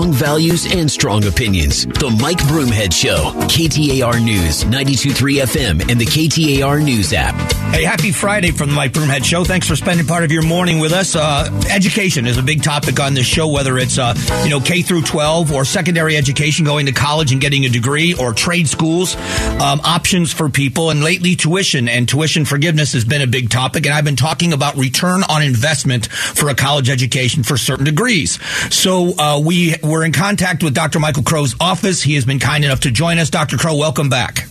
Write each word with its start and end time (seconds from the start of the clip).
strong 0.00 0.12
values 0.14 0.66
and 0.74 0.90
strong 0.90 1.26
opinions. 1.26 1.84
The 1.84 2.08
Mike 2.22 2.38
Broomhead 2.38 2.90
Show, 2.90 3.32
KTAR 3.48 4.24
News, 4.24 4.64
923 4.64 5.36
FM, 5.40 5.90
and 5.90 6.00
the 6.00 6.06
KTAR 6.06 6.82
News 6.82 7.12
app. 7.12 7.34
Hey, 7.74 7.84
happy 7.84 8.10
Friday 8.10 8.50
from 8.50 8.70
the 8.70 8.74
Mike 8.74 8.92
Broomhead 8.92 9.24
Show. 9.24 9.44
Thanks 9.44 9.68
for 9.68 9.76
spending 9.76 10.06
part 10.06 10.24
of 10.24 10.32
your 10.32 10.42
morning 10.42 10.78
with 10.78 10.92
us. 10.92 11.14
Uh, 11.14 11.50
education 11.70 12.26
is 12.26 12.38
a 12.38 12.42
big 12.42 12.62
topic 12.62 12.98
on 12.98 13.12
this 13.12 13.26
show, 13.26 13.48
whether 13.48 13.76
it's 13.76 13.98
uh, 13.98 14.14
you 14.42 14.48
know 14.48 14.58
K 14.58 14.80
through 14.80 15.02
12 15.02 15.52
or 15.52 15.66
secondary 15.66 16.16
education, 16.16 16.64
going 16.64 16.86
to 16.86 16.92
college 16.92 17.30
and 17.32 17.40
getting 17.40 17.66
a 17.66 17.68
degree, 17.68 18.14
or 18.14 18.32
trade 18.32 18.68
schools, 18.68 19.16
um, 19.60 19.80
options 19.84 20.32
for 20.32 20.48
people, 20.48 20.88
and 20.88 21.04
lately 21.04 21.36
tuition 21.36 21.88
and 21.88 22.08
tuition 22.08 22.46
forgiveness 22.46 22.94
has 22.94 23.04
been 23.04 23.20
a 23.20 23.26
big 23.26 23.50
topic. 23.50 23.84
And 23.84 23.94
I've 23.94 24.04
been 24.04 24.16
talking 24.16 24.54
about 24.54 24.76
return 24.76 25.22
on 25.28 25.42
investment 25.42 26.06
for 26.06 26.48
a 26.48 26.54
college 26.54 26.88
education 26.88 27.42
for 27.42 27.58
certain 27.58 27.84
degrees. 27.84 28.38
So 28.74 29.12
uh, 29.18 29.40
we 29.44 29.76
were 29.90 30.04
in 30.04 30.12
contact 30.12 30.62
with 30.62 30.74
Dr. 30.74 30.98
Michael 30.98 31.22
Crow's 31.22 31.54
office. 31.60 32.02
He 32.02 32.14
has 32.14 32.24
been 32.24 32.38
kind 32.38 32.64
enough 32.64 32.80
to 32.80 32.90
join 32.90 33.18
us. 33.18 33.30
Dr. 33.30 33.58
Crow, 33.58 33.76
welcome 33.76 34.08
back. 34.08 34.46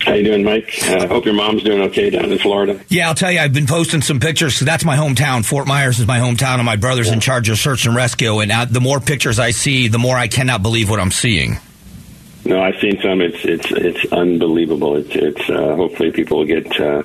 How 0.00 0.14
you 0.14 0.24
doing, 0.24 0.44
Mike? 0.44 0.72
I 0.82 0.96
uh, 0.96 1.08
hope 1.08 1.26
your 1.26 1.34
mom's 1.34 1.62
doing 1.62 1.82
okay 1.82 2.08
down 2.08 2.32
in 2.32 2.38
Florida. 2.38 2.80
Yeah, 2.88 3.08
I'll 3.08 3.14
tell 3.14 3.30
you, 3.30 3.38
I've 3.38 3.52
been 3.52 3.66
posting 3.66 4.00
some 4.00 4.18
pictures. 4.18 4.56
So 4.56 4.64
that's 4.64 4.84
my 4.84 4.96
hometown. 4.96 5.44
Fort 5.44 5.66
Myers 5.66 5.98
is 5.98 6.06
my 6.06 6.18
hometown, 6.18 6.54
and 6.54 6.64
my 6.64 6.76
brother's 6.76 7.08
yeah. 7.08 7.14
in 7.14 7.20
charge 7.20 7.50
of 7.50 7.58
search 7.58 7.84
and 7.84 7.94
rescue. 7.94 8.40
And 8.40 8.50
uh, 8.50 8.64
the 8.64 8.80
more 8.80 8.98
pictures 8.98 9.38
I 9.38 9.50
see, 9.50 9.88
the 9.88 9.98
more 9.98 10.16
I 10.16 10.26
cannot 10.26 10.62
believe 10.62 10.88
what 10.88 11.00
I'm 11.00 11.10
seeing. 11.10 11.58
No, 12.46 12.62
I've 12.62 12.80
seen 12.80 12.98
some. 13.02 13.20
It's 13.20 13.44
it's 13.44 13.70
it's 13.70 14.12
unbelievable. 14.12 14.96
It's 14.96 15.14
it's 15.14 15.50
uh, 15.50 15.76
hopefully 15.76 16.10
people 16.10 16.38
will 16.38 16.46
get 16.46 16.80
uh, 16.80 17.02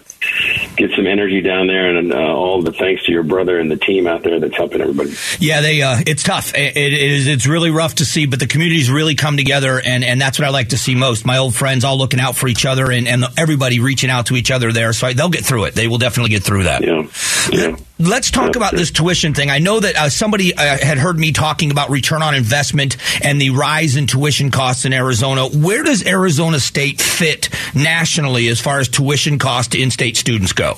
get 0.76 0.92
some 0.96 1.08
energy 1.08 1.42
down 1.42 1.68
there, 1.68 1.96
and 1.96 2.14
uh, 2.14 2.18
all 2.18 2.62
the 2.62 2.72
thanks 2.72 3.04
to 3.06 3.12
your 3.12 3.24
brother 3.24 3.60
and 3.60 3.70
the 3.72 3.78
team 3.78 4.08
out 4.08 4.24
there 4.24 4.40
that's 4.40 4.56
helping 4.56 4.82
everybody. 4.82 5.14
Yeah, 5.40 5.62
they 5.62 5.82
uh, 5.82 5.98
it's 6.06 6.24
tough. 6.24 6.54
It, 6.54 6.76
it 6.76 6.94
is 6.94 7.28
it's 7.28 7.48
really 7.48 7.72
rough 7.72 7.96
to 7.96 8.06
see, 8.06 8.26
but 8.26 8.40
the 8.40 8.48
communities 8.48 8.90
really 8.90 9.16
come 9.16 9.38
together, 9.38 9.82
and 9.84 10.04
and 10.04 10.20
that's 10.20 10.40
what 10.40 10.48
I 10.48 10.52
like 10.52 10.70
to 10.70 10.78
see 10.78 10.96
most. 10.96 11.26
My 11.26 11.38
old 11.38 11.56
friends 11.56 11.84
all 11.84 11.98
looking 11.98 12.20
out 12.20 12.36
for 12.36 12.48
each 12.48 12.66
other, 12.66 12.92
and 12.92 13.08
and 13.08 13.26
everybody 13.38 13.80
reaching 13.80 14.10
out 14.10 14.28
to 14.28 14.36
each 14.36 14.52
other 14.52 14.72
there. 14.72 14.94
So 14.94 15.08
I, 15.08 15.14
they'll 15.14 15.30
get 15.30 15.46
through 15.46 15.66
it. 15.66 15.76
They 15.76 15.88
will 15.88 15.98
definitely 15.98 16.32
get 16.32 16.44
through 16.44 16.64
that. 16.64 16.84
Yeah. 16.84 17.08
Yeah. 17.52 17.76
Let's 17.98 18.30
talk 18.30 18.58
about 18.58 18.74
this 18.76 18.92
tuition 18.92 19.34
thing. 19.34 19.50
I 19.50 19.60
know 19.60 19.80
that 19.80 19.96
uh, 19.96 20.10
somebody 20.10 20.54
uh, 20.54 20.60
had 20.60 20.98
heard 20.98 21.18
me 21.18 21.32
talking 21.32 21.72
about 21.72 21.90
return 21.90 22.22
on 22.22 22.36
investment 22.36 22.98
and 23.24 23.40
the 23.40 23.52
rise 23.52 23.96
in 23.96 24.06
tuition 24.06 24.52
costs 24.52 24.84
in 24.84 24.92
Arizona. 24.92 25.48
Where 25.48 25.82
does 25.82 26.06
Arizona 26.06 26.60
State 26.60 27.00
fit 27.00 27.48
nationally 27.74 28.50
as 28.50 28.60
far 28.60 28.80
as 28.80 28.90
tuition 28.90 29.40
costs 29.40 29.72
to 29.72 29.82
in-state 29.82 30.18
students 30.18 30.52
go? 30.52 30.74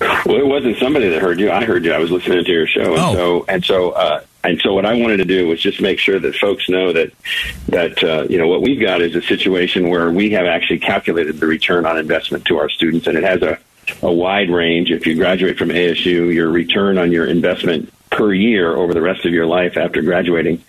Well, 0.00 0.36
it 0.36 0.46
wasn't 0.46 0.78
somebody 0.78 1.10
that 1.10 1.20
heard 1.20 1.38
you. 1.38 1.50
I 1.50 1.66
heard 1.66 1.84
you. 1.84 1.92
I 1.92 1.98
was 1.98 2.10
listening 2.10 2.42
to 2.42 2.50
your 2.50 2.66
show, 2.66 2.94
and 2.94 2.98
oh. 2.98 3.14
so 3.14 3.44
and 3.46 3.62
so 3.62 3.90
uh, 3.90 4.22
and 4.42 4.58
so 4.62 4.72
what 4.72 4.86
I 4.86 4.94
wanted 4.94 5.18
to 5.18 5.26
do 5.26 5.46
was 5.46 5.60
just 5.60 5.82
make 5.82 5.98
sure 5.98 6.18
that 6.18 6.34
folks 6.36 6.70
know 6.70 6.94
that 6.94 7.12
that 7.68 8.02
uh, 8.02 8.26
you 8.30 8.38
know 8.38 8.48
what 8.48 8.62
we've 8.62 8.80
got 8.80 9.02
is 9.02 9.14
a 9.14 9.20
situation 9.20 9.90
where 9.90 10.10
we 10.10 10.30
have 10.30 10.46
actually 10.46 10.78
calculated 10.78 11.38
the 11.38 11.46
return 11.46 11.84
on 11.84 11.98
investment 11.98 12.46
to 12.46 12.56
our 12.58 12.70
students, 12.70 13.06
and 13.06 13.18
it 13.18 13.24
has 13.24 13.42
a 13.42 13.58
a 14.02 14.12
wide 14.12 14.50
range. 14.50 14.90
If 14.90 15.06
you 15.06 15.14
graduate 15.14 15.58
from 15.58 15.68
ASU, 15.68 16.32
your 16.34 16.50
return 16.50 16.98
on 16.98 17.12
your 17.12 17.26
investment 17.26 17.92
per 18.10 18.34
year 18.34 18.74
over 18.74 18.92
the 18.92 19.00
rest 19.00 19.24
of 19.24 19.32
your 19.32 19.46
life 19.46 19.76
after 19.76 20.02
graduating 20.02 20.62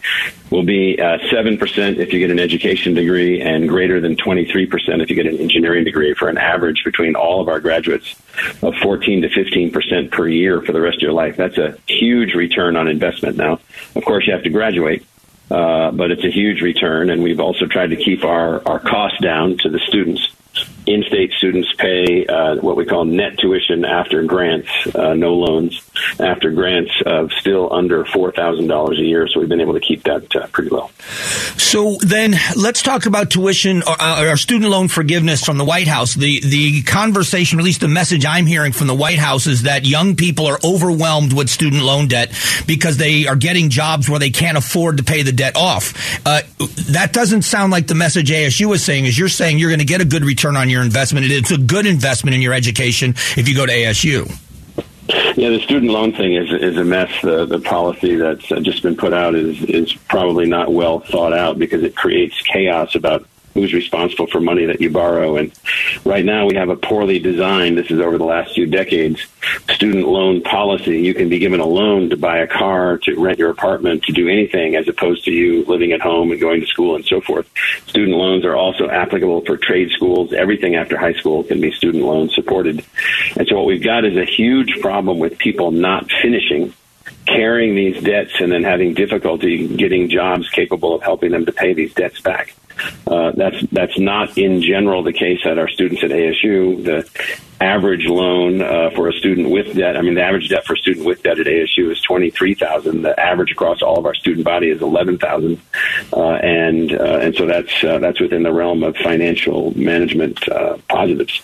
will 0.52 0.64
be 0.64 1.00
uh, 1.00 1.18
7% 1.18 1.98
if 1.98 2.14
you 2.14 2.20
get 2.20 2.30
an 2.30 2.40
education 2.40 2.94
degree 2.94 3.42
and 3.42 3.68
greater 3.68 4.00
than 4.00 4.16
23% 4.16 5.02
if 5.02 5.10
you 5.10 5.16
get 5.16 5.26
an 5.26 5.38
engineering 5.38 5.84
degree 5.84 6.14
for 6.14 6.30
an 6.30 6.38
average 6.38 6.84
between 6.86 7.16
all 7.16 7.42
of 7.42 7.50
our 7.50 7.60
graduates 7.60 8.16
of 8.62 8.76
14 8.76 9.24
to 9.24 9.30
15% 9.30 10.12
per 10.12 10.28
year 10.28 10.62
for 10.62 10.72
the 10.72 10.82
rest 10.82 10.98
of 10.98 11.02
your 11.02 11.14
life. 11.14 11.36
That's 11.36 11.58
a 11.58 11.78
huge 11.88 12.36
return 12.36 12.76
on 12.78 12.88
investment. 12.88 13.38
Now, 13.38 13.60
of 13.96 14.06
course, 14.06 14.28
you 14.28 14.34
have 14.34 14.44
to 14.44 14.50
graduate. 14.50 15.06
Uh, 15.50 15.92
but 15.92 16.12
it's 16.12 16.24
a 16.24 16.32
huge 16.32 16.62
return, 16.62 17.10
and 17.10 17.22
we've 17.22 17.42
also 17.42 17.66
tried 17.66 17.90
to 17.90 17.98
keep 17.98 18.24
our, 18.24 18.66
our 18.66 18.80
costs 18.80 19.20
down 19.20 19.58
to 19.58 19.70
the 19.70 19.80
students 19.80 20.30
in-state 20.86 21.32
students 21.34 21.72
pay 21.78 22.26
uh, 22.26 22.56
what 22.56 22.76
we 22.76 22.86
call 22.86 23.06
net 23.06 23.38
tuition 23.38 23.86
after 23.86 24.24
grants, 24.24 24.70
uh, 24.96 25.14
no 25.14 25.34
loans, 25.36 25.82
after 26.20 26.52
grants 26.52 26.92
of 27.06 27.32
still 27.34 27.72
under 27.72 28.06
four 28.06 28.32
thousand 28.32 28.68
dollars 28.68 29.00
a 29.00 29.04
year. 29.04 29.28
So 29.28 29.40
we've 29.40 29.50
been 29.50 29.62
able 29.62 29.74
to 29.74 29.80
keep 29.80 30.04
that 30.04 30.36
uh, 30.36 30.48
pretty 30.48 30.70
low. 30.70 30.90
So 31.58 31.98
then, 32.02 32.36
let's 32.56 32.82
talk 32.82 33.06
about 33.06 33.30
tuition 33.30 33.84
or, 33.84 33.96
uh, 34.00 34.32
or, 34.32 34.38
student 34.38 34.70
loan 34.70 34.88
forgiveness 34.88 35.44
from 35.44 35.58
the 35.58 35.66
White 35.66 35.88
House. 35.88 36.16
The 36.16 36.40
the 36.42 36.82
conversation, 36.84 37.60
at 37.60 37.66
least 37.66 37.82
the 37.82 37.88
message 37.88 38.26
I'm 38.26 38.46
hearing 38.46 38.72
from 38.72 38.88
the 38.88 38.96
White 38.96 39.20
House, 39.20 39.48
is 39.48 39.64
that 39.64 39.86
young 39.86 40.16
people 40.16 40.48
are 40.48 40.60
overwhelmed 40.64 41.34
with 41.34 41.50
student 41.50 41.84
loan 41.84 42.08
debt 42.08 42.34
because 42.66 42.98
they 42.98 43.28
are 43.28 43.36
getting 43.36 43.70
jobs 43.70 44.10
where 44.10 44.20
they 44.20 44.32
can't 44.32 44.58
afford 44.58 44.98
to 44.98 45.04
pay 45.04 45.22
the 45.22 45.32
debt 45.32 45.56
off. 45.56 45.94
Uh, 46.26 46.42
that 46.92 47.14
doesn't 47.14 47.44
sound 47.44 47.72
like 47.72 47.88
the 47.88 47.96
message 47.96 48.32
ASU 48.32 48.74
is 48.74 48.84
saying. 48.84 49.06
Is 49.06 49.18
you're 49.18 49.30
saying 49.30 49.60
you're 49.60 49.70
going 49.70 49.80
to 49.80 49.86
get 49.86 50.02
a 50.02 50.06
good 50.06 50.26
return 50.26 50.56
on 50.56 50.71
your 50.72 50.84
investment. 50.84 51.28
It's 51.30 51.52
a 51.52 51.58
good 51.58 51.86
investment 51.86 52.36
in 52.36 52.42
your 52.42 52.54
education 52.54 53.12
if 53.38 53.48
you 53.48 53.56
go 53.56 53.66
to 53.66 53.72
ASU. 53.72 54.32
Yeah, 55.36 55.50
the 55.50 55.60
student 55.60 55.92
loan 55.92 56.14
thing 56.14 56.36
is 56.36 56.52
is 56.52 56.78
a 56.78 56.84
mess. 56.84 57.12
The 57.22 57.46
the 57.46 57.60
policy 57.60 58.16
that's 58.16 58.48
just 58.48 58.84
been 58.84 58.96
put 58.96 59.14
out 59.14 59.36
is 59.36 59.62
is 59.64 59.94
probably 59.94 60.46
not 60.46 60.74
well 60.74 61.00
thought 61.00 61.34
out 61.34 61.60
because 61.60 61.84
it 61.84 61.96
creates 61.96 62.42
chaos 62.42 62.96
about 62.96 63.26
who's 63.54 63.74
responsible 63.74 64.28
for 64.28 64.40
money 64.40 64.66
that 64.66 64.82
you 64.82 64.90
borrow. 64.90 65.38
And 65.38 65.52
right 66.06 66.24
now 66.24 66.46
we 66.46 66.56
have 66.56 66.70
a 66.70 66.76
poorly 66.76 67.20
designed, 67.20 67.78
this 67.78 67.92
is 67.92 68.00
over 68.00 68.18
the 68.18 68.26
last 68.26 68.54
few 68.54 68.66
decades, 68.66 69.26
student 69.70 70.08
loan 70.08 70.42
policy. 70.42 71.02
You 71.02 71.14
can 71.14 71.30
be 71.30 71.40
given 71.40 71.60
a 71.60 71.66
loan 71.66 72.10
to 72.10 72.18
buy 72.18 72.40
a 72.40 72.48
car, 72.48 72.98
to 73.00 73.20
rent 73.20 73.40
your 73.40 73.50
apartment, 73.50 74.04
to 74.04 74.14
do 74.14 74.28
anything 74.28 74.76
as 74.76 74.88
opposed 74.88 75.26
to 75.26 75.32
you 75.32 75.66
living 75.66 75.92
at 75.92 76.02
home 76.02 76.32
and 76.32 76.40
going 76.40 76.62
to 76.62 76.68
school 76.68 76.96
and 76.96 77.06
so 77.06 77.22
forth. 77.22 77.48
Student 77.88 78.18
loans 78.18 78.46
are 78.46 78.56
also 78.56 78.90
applicable 78.90 79.42
for 79.46 79.58
trade 79.58 79.90
schools. 79.92 80.34
Everything 80.34 80.76
after 80.76 80.98
high 80.98 81.14
school 81.14 81.44
can 81.44 81.60
be 81.60 81.72
student 81.72 82.04
loan 82.04 82.30
supported. 82.30 82.84
And 83.36 83.48
so 83.48 83.58
what 83.58 83.66
we've 83.66 83.84
got 83.84 84.06
is 84.06 84.18
a 84.18 84.26
huge 84.26 84.80
problem 84.82 85.20
with 85.20 85.38
people 85.38 85.72
not 85.72 86.10
finishing 86.22 86.74
carrying 87.26 87.76
these 87.76 88.02
debts 88.04 88.34
and 88.40 88.52
then 88.52 88.64
having 88.64 88.94
difficulty 88.94 89.68
getting 89.76 90.10
jobs 90.10 90.50
capable 90.50 90.96
of 90.96 91.02
helping 91.02 91.32
them 91.32 91.46
to 91.46 91.52
pay 91.52 91.74
these 91.74 91.94
debts 91.94 92.20
back. 92.22 92.56
Uh, 93.08 93.32
that's 93.32 93.62
that's 93.72 94.00
not 94.00 94.38
in 94.38 94.62
general 94.62 95.04
the 95.04 95.14
case 95.14 95.40
at 95.46 95.58
our 95.58 95.68
students 95.68 96.04
at 96.04 96.12
ASU. 96.12 96.84
The 96.84 97.10
average 97.62 98.06
loan 98.06 98.62
uh, 98.62 98.90
for 98.96 99.08
a 99.08 99.14
student 99.14 99.52
with 99.52 99.76
debt. 99.76 99.96
I 99.96 100.02
mean, 100.02 100.16
the 100.16 100.24
average 100.24 100.50
debt 100.50 100.66
for 100.66 100.74
a 100.74 100.78
student 100.78 101.06
with 101.06 101.22
debt 101.22 101.40
at 101.40 101.46
ASU 101.46 101.92
is 101.92 102.02
twenty 102.02 102.30
three 102.32 102.56
thousand. 102.56 103.04
The 103.04 103.18
average 103.20 103.52
across 103.52 103.82
all 103.82 104.00
of 104.00 104.06
our 104.06 104.16
student 104.16 104.46
body 104.46 104.70
is 104.70 104.82
eleven 104.82 105.18
thousand, 105.18 105.62
uh, 106.14 106.34
and 106.36 106.92
uh, 106.94 107.20
and 107.22 107.36
so 107.36 107.46
that's 107.46 107.84
uh, 107.84 108.00
that's 108.00 108.20
within 108.20 108.44
the 108.44 108.52
realm 108.52 108.84
of 108.84 108.96
financial 108.98 109.78
management 109.78 110.40
positives. 110.90 111.42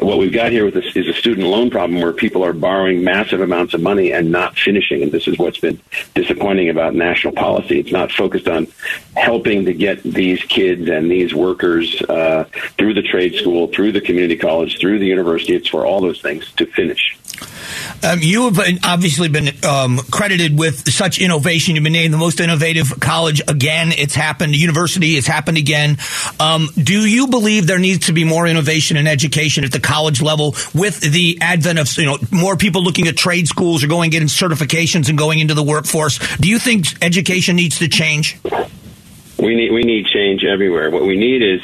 What 0.00 0.18
we've 0.18 0.32
got 0.32 0.52
here 0.52 0.64
with 0.64 0.74
this 0.74 0.94
is 0.94 1.08
a 1.08 1.14
student 1.14 1.46
loan 1.46 1.70
problem 1.70 2.00
where 2.00 2.12
people 2.12 2.44
are 2.44 2.52
borrowing 2.52 3.02
massive 3.02 3.40
amounts 3.40 3.74
of 3.74 3.80
money 3.80 4.12
and 4.12 4.30
not 4.30 4.56
finishing, 4.58 5.02
and 5.02 5.12
this 5.12 5.26
is 5.26 5.38
what's 5.38 5.58
been 5.58 5.80
disappointing 6.14 6.68
about 6.68 6.94
national 6.94 7.32
policy. 7.32 7.80
It's 7.80 7.92
not 7.92 8.12
focused 8.12 8.48
on 8.48 8.66
helping 9.16 9.64
to 9.64 9.72
get 9.72 10.02
these 10.02 10.42
kids 10.44 10.65
and 10.70 11.10
these 11.10 11.34
workers 11.34 12.00
uh, 12.02 12.44
through 12.78 12.94
the 12.94 13.02
trade 13.02 13.34
school, 13.34 13.68
through 13.68 13.92
the 13.92 14.00
community 14.00 14.36
college, 14.36 14.78
through 14.78 14.98
the 14.98 15.06
university 15.06 15.54
It's 15.54 15.68
for 15.68 15.86
all 15.86 16.00
those 16.00 16.20
things 16.20 16.50
to 16.54 16.66
finish. 16.66 17.16
Um, 18.02 18.20
you 18.20 18.50
have 18.50 18.78
obviously 18.84 19.28
been 19.28 19.48
um, 19.64 19.98
credited 20.10 20.58
with 20.58 20.90
such 20.92 21.18
innovation. 21.18 21.74
You've 21.74 21.84
been 21.84 21.92
named 21.92 22.12
the 22.12 22.18
most 22.18 22.40
innovative 22.40 23.00
college 23.00 23.42
again. 23.48 23.92
It's 23.92 24.14
happened. 24.14 24.54
University, 24.54 25.16
it's 25.16 25.26
happened 25.26 25.58
again. 25.58 25.98
Um, 26.38 26.68
do 26.76 27.06
you 27.06 27.26
believe 27.28 27.66
there 27.66 27.78
needs 27.78 28.06
to 28.06 28.12
be 28.12 28.24
more 28.24 28.46
innovation 28.46 28.96
in 28.96 29.06
education 29.06 29.64
at 29.64 29.72
the 29.72 29.80
college 29.80 30.22
level 30.22 30.54
with 30.74 31.00
the 31.00 31.38
advent 31.40 31.78
of 31.78 31.88
you 31.98 32.06
know 32.06 32.18
more 32.30 32.56
people 32.56 32.82
looking 32.82 33.08
at 33.08 33.16
trade 33.16 33.48
schools 33.48 33.82
or 33.82 33.88
going 33.88 34.10
getting 34.10 34.28
certifications 34.28 35.08
and 35.08 35.18
going 35.18 35.38
into 35.38 35.54
the 35.54 35.62
workforce? 35.62 36.18
Do 36.38 36.48
you 36.48 36.58
think 36.58 36.86
education 37.02 37.56
needs 37.56 37.78
to 37.78 37.88
change? 37.88 38.38
We 39.38 39.54
need 39.54 39.70
we 39.70 39.82
need 39.82 40.06
change 40.06 40.44
everywhere. 40.44 40.90
What 40.90 41.04
we 41.04 41.16
need 41.16 41.42
is 41.42 41.60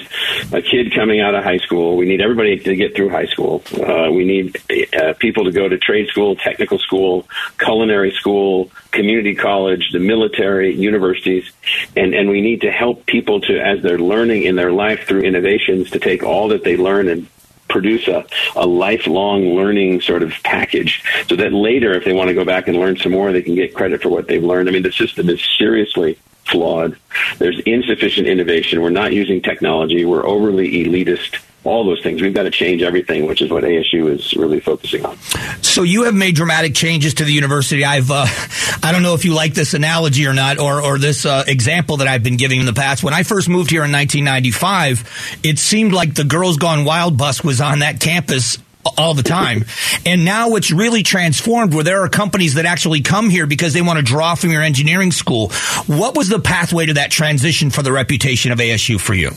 a 0.53 0.61
kid 0.61 0.95
coming 0.95 1.21
out 1.21 1.35
of 1.35 1.43
high 1.43 1.59
school. 1.59 1.97
We 1.97 2.05
need 2.05 2.21
everybody 2.21 2.59
to 2.59 2.77
get 2.77 2.95
through 2.95 3.09
high 3.09 3.27
school. 3.27 3.63
Uh, 3.73 4.11
we 4.11 4.25
need 4.25 4.61
uh, 4.95 5.15
people 5.15 5.45
to 5.45 5.53
go 5.53 5.69
to 5.69 5.79
trade 5.79 6.09
school, 6.09 6.37
technical 6.37 6.79
school, 6.79 7.27
culinary 7.59 8.13
school, 8.13 8.71
community 8.91 9.35
college, 9.35 9.91
the 9.93 10.01
military, 10.01 10.75
universities, 10.75 11.51
and 11.97 12.15
and 12.15 12.29
we 12.29 12.43
need 12.43 12.61
to 12.61 12.71
help 12.71 13.07
people 13.07 13.41
to 13.41 13.59
as 13.59 13.83
they're 13.83 13.99
learning 13.99 14.43
in 14.43 14.57
their 14.57 14.73
life 14.73 15.07
through 15.07 15.23
innovations 15.23 15.91
to 15.91 15.99
take 15.99 16.23
all 16.23 16.49
that 16.49 16.65
they 16.65 16.77
learn 16.77 17.09
and 17.09 17.27
produce 17.69 18.07
a, 18.07 18.23
a 18.55 18.67
lifelong 18.67 19.55
learning 19.55 20.03
sort 20.03 20.23
of 20.23 20.31
package 20.45 21.03
so 21.27 21.35
that 21.37 21.55
later 21.55 21.95
if 21.95 22.05
they 22.05 22.13
want 22.13 22.29
to 22.29 22.35
go 22.35 22.45
back 22.45 22.69
and 22.69 22.77
learn 22.77 22.99
some 22.99 23.13
more 23.13 23.33
they 23.33 23.41
can 23.41 23.55
get 23.55 23.75
credit 23.75 24.03
for 24.03 24.11
what 24.11 24.29
they've 24.29 24.45
learned 24.45 24.69
i 24.69 24.73
mean 24.73 24.83
the 24.83 24.93
system 24.93 25.31
is 25.31 25.43
seriously 25.57 26.19
flawed. 26.53 26.97
There's 27.39 27.59
insufficient 27.61 28.29
innovation. 28.29 28.81
We're 28.81 28.91
not 28.91 29.13
using 29.13 29.43
technology. 29.43 30.05
We're 30.05 30.25
overly 30.25 30.85
elitist 30.85 31.41
all 31.65 31.85
those 31.85 32.03
things. 32.03 32.21
We've 32.21 32.35
got 32.35 32.43
to 32.43 32.51
change 32.51 32.83
everything, 32.83 33.27
which 33.27 33.41
is 33.41 33.51
what 33.51 33.63
ASU 33.63 34.11
is 34.11 34.35
really 34.35 34.59
focusing 34.59 35.05
on. 35.05 35.17
So 35.63 35.85
you 35.85 36.05
have 36.05 36.15
made 36.15 36.35
dramatic 36.35 36.75
changes 36.75 37.15
to 37.15 37.25
the 37.25 37.33
university. 37.33 37.85
I've, 37.85 38.11
uh, 38.11 38.27
I 38.83 38.91
don't 38.93 39.03
know 39.03 39.15
if 39.15 39.25
you 39.25 39.35
like 39.35 39.55
this 39.55 39.75
analogy 39.75 40.27
or 40.27 40.35
not, 40.35 40.59
or, 40.59 40.83
or 40.83 40.99
this 40.99 41.25
uh, 41.25 41.45
example 41.47 41.99
that 41.99 42.09
I've 42.09 42.23
been 42.23 42.37
giving 42.37 42.61
in 42.61 42.67
the 42.67 42.73
past. 42.73 43.05
When 43.05 43.15
I 43.15 43.23
first 43.23 43.49
moved 43.49 43.71
here 43.71 43.85
in 43.85 43.93
1995, 43.93 45.39
it 45.45 45.59
seemed 45.59 45.93
like 45.93 46.15
the 46.15 46.25
Girls 46.25 46.57
Gone 46.57 46.85
Wild 46.85 47.17
bus 47.17 47.45
was 47.45 47.61
on 47.61 47.81
that 47.81 48.01
campus 48.01 48.59
all 48.97 49.15
the 49.15 49.23
time. 49.23 49.65
and 50.07 50.25
now 50.25 50.55
it's 50.57 50.71
really 50.71 51.03
transformed 51.03 51.75
where 51.75 51.85
there 51.85 52.03
are 52.03 52.09
companies 52.09 52.55
that 52.55 52.67
actually 52.67 53.01
come 53.01 53.31
here 53.31 53.47
because 53.47 53.73
they 53.73 53.83
want 53.83 53.99
to 53.99 54.05
draw 54.05 54.35
from 54.35 54.51
your 54.51 54.63
engineering 54.63 55.13
school. 55.13 55.51
What 55.87 56.17
was 56.17 56.29
the 56.29 56.41
pathway 56.41 56.87
to 56.87 56.95
that 56.95 57.11
transition 57.11 57.71
for 57.71 57.83
the 57.83 57.93
reputation 57.93 58.53
of 58.53 58.59
ASU 58.59 59.01
for 59.01 59.15
you? 59.15 59.31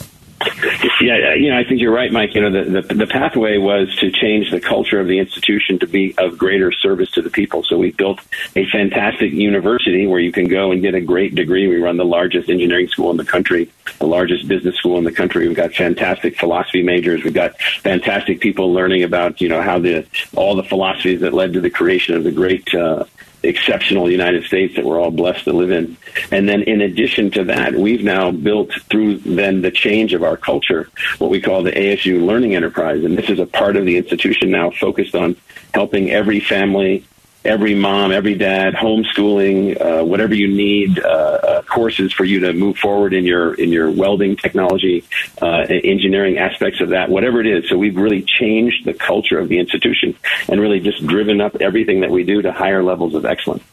Yeah, 1.01 1.33
you 1.33 1.49
know, 1.49 1.57
I 1.57 1.65
think 1.65 1.81
you're 1.81 1.93
right, 1.93 2.11
Mike. 2.11 2.35
You 2.35 2.41
know, 2.41 2.63
the, 2.63 2.81
the, 2.81 2.93
the 2.93 3.07
pathway 3.07 3.57
was 3.57 3.93
to 3.97 4.11
change 4.11 4.49
the 4.51 4.61
culture 4.61 4.99
of 4.99 5.07
the 5.07 5.19
institution 5.19 5.79
to 5.79 5.87
be 5.87 6.15
of 6.17 6.37
greater 6.37 6.71
service 6.71 7.11
to 7.11 7.21
the 7.21 7.29
people. 7.29 7.63
So 7.63 7.77
we 7.77 7.91
built 7.91 8.21
a 8.55 8.65
fantastic 8.69 9.33
university 9.33 10.07
where 10.07 10.19
you 10.19 10.31
can 10.31 10.47
go 10.47 10.71
and 10.71 10.81
get 10.81 10.95
a 10.95 11.01
great 11.01 11.35
degree. 11.35 11.67
We 11.67 11.81
run 11.81 11.97
the 11.97 12.05
largest 12.05 12.49
engineering 12.49 12.87
school 12.87 13.11
in 13.11 13.17
the 13.17 13.25
country, 13.25 13.69
the 13.99 14.07
largest 14.07 14.47
business 14.47 14.75
school 14.77 14.97
in 14.97 15.03
the 15.03 15.11
country. 15.11 15.47
We've 15.47 15.57
got 15.57 15.73
fantastic 15.73 16.39
philosophy 16.39 16.81
majors. 16.81 17.23
We've 17.23 17.33
got 17.33 17.59
fantastic 17.81 18.39
people 18.39 18.73
learning 18.73 19.03
about 19.03 19.41
you 19.41 19.49
know 19.49 19.61
how 19.61 19.79
the 19.79 20.05
all 20.33 20.55
the 20.55 20.63
philosophies 20.63 21.19
that 21.21 21.33
led 21.33 21.53
to 21.53 21.61
the 21.61 21.69
creation 21.69 22.15
of 22.15 22.23
the 22.23 22.31
great 22.31 22.73
uh, 22.73 23.03
exceptional 23.43 24.09
United 24.09 24.45
States 24.45 24.75
that 24.75 24.85
we're 24.85 24.99
all 24.99 25.11
blessed 25.11 25.45
to 25.45 25.53
live 25.53 25.71
in. 25.71 25.97
And 26.31 26.47
then 26.47 26.63
in 26.63 26.81
addition 26.81 27.31
to 27.31 27.43
that, 27.45 27.73
we've 27.73 28.03
now 28.03 28.31
built 28.31 28.71
through 28.89 29.19
then 29.19 29.61
the 29.61 29.71
change 29.71 30.13
of 30.13 30.23
our 30.23 30.37
culture, 30.37 30.89
what 31.19 31.29
we 31.29 31.41
call 31.41 31.63
the 31.63 31.71
ASU 31.71 32.25
Learning 32.25 32.55
Enterprise. 32.55 33.03
And 33.03 33.17
this 33.17 33.29
is 33.29 33.39
a 33.39 33.45
part 33.45 33.75
of 33.75 33.85
the 33.85 33.97
institution 33.97 34.51
now 34.51 34.71
focused 34.71 35.15
on 35.15 35.35
helping 35.73 36.11
every 36.11 36.39
family 36.39 37.05
every 37.45 37.75
mom, 37.75 38.11
every 38.11 38.35
dad, 38.35 38.73
homeschooling, 38.73 39.79
uh, 39.79 40.03
whatever 40.03 40.33
you 40.33 40.47
need, 40.47 40.99
uh, 40.99 41.07
uh, 41.07 41.61
courses 41.63 42.11
for 42.11 42.25
you 42.25 42.39
to 42.41 42.53
move 42.53 42.77
forward 42.77 43.13
in 43.13 43.25
your 43.25 43.53
in 43.53 43.71
your 43.71 43.89
welding 43.91 44.35
technology, 44.35 45.03
uh, 45.41 45.65
engineering 45.69 46.37
aspects 46.37 46.81
of 46.81 46.89
that, 46.89 47.09
whatever 47.09 47.39
it 47.39 47.47
is. 47.47 47.69
So 47.69 47.77
we've 47.77 47.97
really 47.97 48.23
changed 48.23 48.85
the 48.85 48.93
culture 48.93 49.39
of 49.39 49.49
the 49.49 49.59
institution 49.59 50.17
and 50.49 50.59
really 50.59 50.79
just 50.79 51.05
driven 51.05 51.41
up 51.41 51.55
everything 51.61 52.01
that 52.01 52.11
we 52.11 52.23
do 52.23 52.41
to 52.41 52.51
higher 52.51 52.83
levels 52.83 53.15
of 53.15 53.25
excellence. 53.25 53.63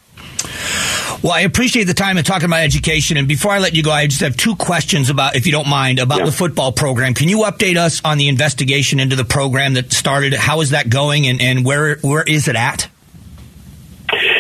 Well, 1.23 1.33
I 1.33 1.43
appreciate 1.43 1.85
the 1.85 1.95
time 1.95 2.17
and 2.17 2.27
talking 2.27 2.47
about 2.47 2.61
education. 2.61 3.17
And 3.17 3.29
before 3.29 3.53
I 3.53 3.61
let 3.61 3.75
you 3.75 3.85
go, 3.85 3.93
I 3.93 4.09
just 4.09 4.23
have 4.23 4.37
two 4.37 4.57
questions 4.57 5.09
about, 5.09 5.37
if 5.37 5.47
you 5.47 5.53
don't 5.53 5.69
mind, 5.69 6.01
about 6.01 6.21
yeah. 6.21 6.25
the 6.25 6.33
football 6.33 6.73
program. 6.73 7.15
Can 7.15 7.29
you 7.29 7.39
update 7.39 7.77
us 7.77 8.03
on 8.05 8.19
the 8.19 8.27
investigation 8.27 8.99
into 8.99 9.15
the 9.15 9.25
program 9.25 9.75
that 9.75 9.93
started? 9.93 10.35
How 10.35 10.63
is 10.63 10.71
that 10.71 10.91
going, 10.91 11.29
and, 11.29 11.41
and 11.41 11.65
where 11.65 11.97
where 11.99 12.25
is 12.25 12.49
it 12.49 12.57
at? 12.57 12.89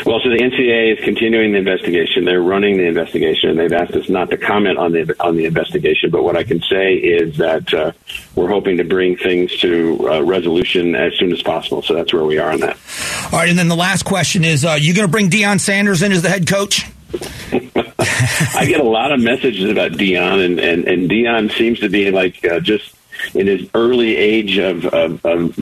Well, 0.05 0.21
so 0.23 0.31
the 0.31 0.39
NCAA 0.39 0.99
is 0.99 1.05
continuing 1.05 1.53
the 1.53 1.59
investigation. 1.59 2.25
They're 2.25 2.43
running 2.43 2.77
the 2.77 2.87
investigation, 2.87 3.51
and 3.51 3.59
they've 3.59 3.73
asked 3.73 3.95
us 3.95 4.09
not 4.09 4.31
to 4.31 4.37
comment 4.37 4.79
on 4.79 4.93
the 4.93 5.15
on 5.21 5.37
the 5.37 5.45
investigation. 5.45 6.11
But 6.11 6.25
what 6.25 6.37
I 6.37 6.45
can 6.45 6.61
say 6.63 6.95
is 6.95 7.37
that 7.39 7.73
uh, 7.73 7.93
we're 8.35 8.49
hoping 8.49 8.79
to 8.79 8.85
bring 8.85 9.17
things 9.17 9.57
to 9.59 10.11
uh, 10.11 10.23
resolution 10.23 10.95
as 10.95 11.13
soon 11.19 11.33
as 11.33 11.43
possible. 11.43 11.83
So 11.83 11.95
that's 11.95 12.13
where 12.13 12.25
we 12.25 12.39
are 12.39 12.53
on 12.53 12.61
that. 12.61 12.77
All 13.27 13.39
right, 13.39 13.49
and 13.49 13.59
then 13.59 13.69
the 13.69 13.77
last 13.77 14.05
question 14.05 14.45
is: 14.45 14.65
uh, 14.65 14.77
You 14.81 14.95
going 14.95 15.07
to 15.07 15.11
bring 15.11 15.31
Deion 15.31 15.61
Sanders 15.61 16.03
in 16.03 16.13
as 16.13 16.23
the 16.23 16.29
head 16.31 16.49
coach? 16.49 16.87
I 18.55 18.67
get 18.67 18.81
a 18.81 18.89
lot 18.89 19.13
of 19.13 19.21
messages 19.21 19.71
about 19.71 19.93
Deion, 19.93 20.45
and 20.45 20.59
and, 20.59 20.89
and 20.89 21.11
Deion 21.11 21.53
seems 21.57 21.81
to 21.81 21.89
be 21.89 22.11
like 22.11 22.45
uh, 22.45 22.61
just 22.61 22.95
in 23.35 23.47
his 23.47 23.69
early 23.75 24.17
age 24.17 24.59
of, 24.59 24.85
of, 24.87 25.25
of 25.25 25.59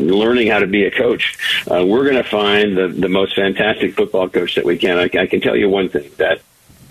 learning 0.00 0.48
how 0.48 0.58
to 0.58 0.66
be 0.66 0.84
a 0.84 0.90
coach. 0.90 1.38
Uh, 1.70 1.84
we're 1.84 2.04
going 2.04 2.22
to 2.22 2.28
find 2.28 2.76
the, 2.76 2.88
the 2.88 3.08
most 3.08 3.34
fantastic 3.34 3.94
football 3.94 4.28
coach 4.28 4.54
that 4.56 4.64
we 4.64 4.78
can. 4.78 4.98
I, 4.98 5.04
I 5.18 5.26
can 5.26 5.40
tell 5.40 5.56
you 5.56 5.68
one 5.68 5.88
thing 5.88 6.10
that 6.18 6.40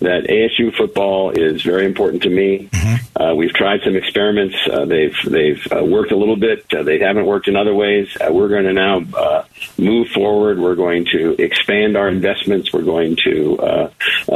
that 0.00 0.24
ASU 0.24 0.74
football 0.74 1.30
is 1.30 1.62
very 1.62 1.84
important 1.84 2.22
to 2.22 2.30
me. 2.30 2.68
Mm-hmm. 2.72 3.22
Uh, 3.22 3.34
we've 3.34 3.52
tried 3.52 3.80
some 3.84 3.96
experiments. 3.96 4.56
Uh, 4.70 4.86
they've 4.86 5.14
they've 5.26 5.66
uh, 5.70 5.84
worked 5.84 6.10
a 6.10 6.16
little 6.16 6.36
bit. 6.36 6.64
Uh, 6.72 6.82
they 6.82 6.98
haven't 6.98 7.26
worked 7.26 7.48
in 7.48 7.56
other 7.56 7.74
ways. 7.74 8.08
Uh, 8.18 8.32
we're 8.32 8.48
going 8.48 8.64
to 8.64 8.72
now 8.72 9.02
uh, 9.14 9.44
move 9.76 10.08
forward. 10.08 10.58
We're 10.58 10.74
going 10.74 11.06
to 11.12 11.36
expand 11.38 11.96
our 11.96 12.08
investments. 12.08 12.72
We're 12.72 12.82
going 12.82 13.16
to 13.24 13.90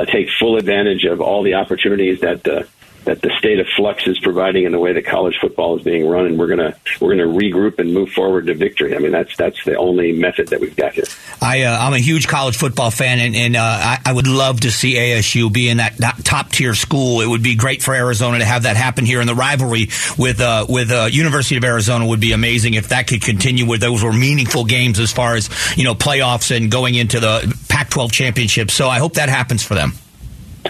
take 0.06 0.28
full 0.38 0.56
advantage 0.56 1.04
of 1.04 1.20
all 1.20 1.42
the 1.42 1.54
opportunities 1.54 2.20
that 2.20 2.68
that 3.04 3.20
the 3.20 3.30
state 3.38 3.58
of 3.60 3.66
flux 3.76 4.06
is 4.06 4.18
providing 4.18 4.64
in 4.64 4.72
the 4.72 4.78
way 4.78 4.92
that 4.92 5.04
college 5.04 5.36
football 5.40 5.76
is 5.76 5.84
being 5.84 6.06
run, 6.06 6.26
and 6.26 6.38
we're 6.38 6.48
gonna 6.48 6.76
we're 7.00 7.16
gonna 7.16 7.28
regroup 7.28 7.78
and 7.78 7.92
move 7.92 8.10
forward 8.10 8.46
to 8.46 8.54
victory. 8.54 8.94
I 8.94 8.98
mean, 8.98 9.12
that's 9.12 9.36
that's 9.36 9.62
the 9.64 9.76
only 9.76 10.12
method 10.12 10.48
that 10.48 10.60
we've 10.60 10.76
got 10.76 10.92
here. 10.94 11.04
I 11.40 11.62
uh, 11.62 11.78
I'm 11.78 11.92
a 11.92 11.98
huge 11.98 12.26
college 12.28 12.56
football 12.56 12.90
fan, 12.90 13.18
and, 13.18 13.36
and 13.36 13.56
uh, 13.56 13.60
I, 13.60 13.98
I, 14.06 14.12
would 14.12 14.26
love 14.26 14.60
to 14.60 14.70
see 14.70 14.94
ASU 14.94 15.52
be 15.52 15.68
in 15.68 15.78
that, 15.78 15.96
that, 15.98 16.24
top 16.24 16.50
tier 16.50 16.74
school. 16.74 17.20
It 17.20 17.26
would 17.26 17.42
be 17.42 17.54
great 17.54 17.82
for 17.82 17.94
Arizona 17.94 18.38
to 18.38 18.44
have 18.44 18.62
that 18.62 18.76
happen 18.76 19.04
here, 19.04 19.20
and 19.20 19.28
the 19.28 19.34
rivalry 19.34 19.88
with 20.18 20.40
uh, 20.40 20.66
with 20.68 20.90
uh, 20.90 21.08
University 21.10 21.56
of 21.56 21.64
Arizona 21.64 22.06
would 22.06 22.20
be 22.20 22.32
amazing 22.32 22.74
if 22.74 22.88
that 22.88 23.06
could 23.06 23.22
continue. 23.22 23.66
Where 23.66 23.78
those 23.78 24.02
were 24.02 24.12
meaningful 24.12 24.64
games 24.64 24.98
as 24.98 25.12
far 25.12 25.34
as 25.34 25.50
you 25.76 25.84
know 25.84 25.94
playoffs 25.94 26.54
and 26.54 26.70
going 26.70 26.94
into 26.94 27.20
the 27.20 27.54
Pac-12 27.68 28.12
championship. 28.12 28.70
So 28.70 28.88
I 28.88 28.98
hope 28.98 29.14
that 29.14 29.28
happens 29.28 29.62
for 29.62 29.74
them. 29.74 29.92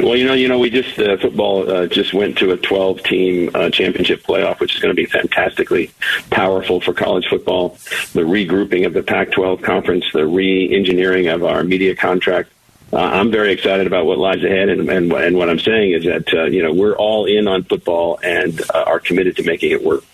Well, 0.00 0.17
you 0.17 0.26
know, 0.26 0.35
you 0.35 0.49
know, 0.49 0.58
we 0.58 0.70
just 0.70 0.99
uh, 0.99 1.17
football 1.19 1.70
uh, 1.70 1.87
just 1.87 2.12
went 2.12 2.38
to 2.38 2.50
a 2.50 2.56
12-team 2.56 3.50
uh, 3.55 3.70
championship 3.70 4.25
playoff, 4.25 4.58
which 4.58 4.75
is 4.75 4.81
going 4.81 4.94
to 4.94 5.00
be 5.00 5.06
fantastically 5.06 5.93
powerful 6.31 6.81
for 6.81 6.93
college 6.93 7.26
football. 7.29 7.79
The 8.12 8.23
regrouping 8.23 8.87
of 8.87 8.93
the 8.93 9.05
Pac-12 9.05 9.62
conference, 9.62 10.05
the 10.12 10.26
re-engineering 10.26 11.29
of 11.29 11.44
our 11.44 11.62
media 11.62 11.94
contract. 11.94 12.50
Uh, 12.93 12.99
I'm 12.99 13.31
very 13.31 13.52
excited 13.52 13.87
about 13.87 14.06
what 14.06 14.19
lies 14.19 14.43
ahead, 14.44 14.69
and, 14.69 14.88
and, 14.88 15.12
and 15.12 15.37
what 15.37 15.49
I'm 15.49 15.58
saying 15.58 15.93
is 15.93 16.05
that 16.05 16.32
uh, 16.32 16.44
you 16.44 16.62
know 16.62 16.73
we're 16.73 16.96
all 16.96 17.26
in 17.26 17.49
on 17.49 17.64
football 17.64 18.20
and 18.23 18.61
uh, 18.73 18.85
are 18.87 19.00
committed 19.00 19.37
to 19.37 19.43
making 19.43 19.73
it 19.73 19.82
work. 19.82 20.05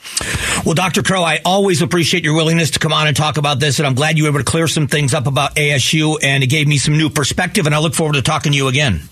Well, 0.65 0.75
Dr. 0.75 1.03
Crow, 1.03 1.23
I 1.23 1.41
always 1.45 1.83
appreciate 1.83 2.25
your 2.25 2.35
willingness 2.35 2.73
to 2.73 2.79
come 2.79 2.93
on 2.93 3.07
and 3.07 3.17
talk 3.17 3.39
about 3.39 3.61
this, 3.61 3.81
and 3.81 3.87
I'm 3.87 3.95
glad 3.95 4.17
you 4.17 4.25
were 4.25 4.31
able 4.31 4.39
to 4.41 4.45
clear 4.45 4.67
some 4.69 4.87
things 4.87 5.15
up 5.15 5.27
about 5.27 5.57
ASU, 5.57 6.19
and 6.23 6.43
it 6.43 6.49
gave 6.49 6.69
me 6.69 6.79
some 6.79 6.97
new 6.97 7.11
perspective, 7.11 7.67
and 7.67 7.75
I 7.75 7.79
look 7.81 7.95
forward 7.95 8.15
to 8.15 8.23
talking 8.23 8.53
to 8.53 8.57
you 8.57 8.69
again. 8.69 9.03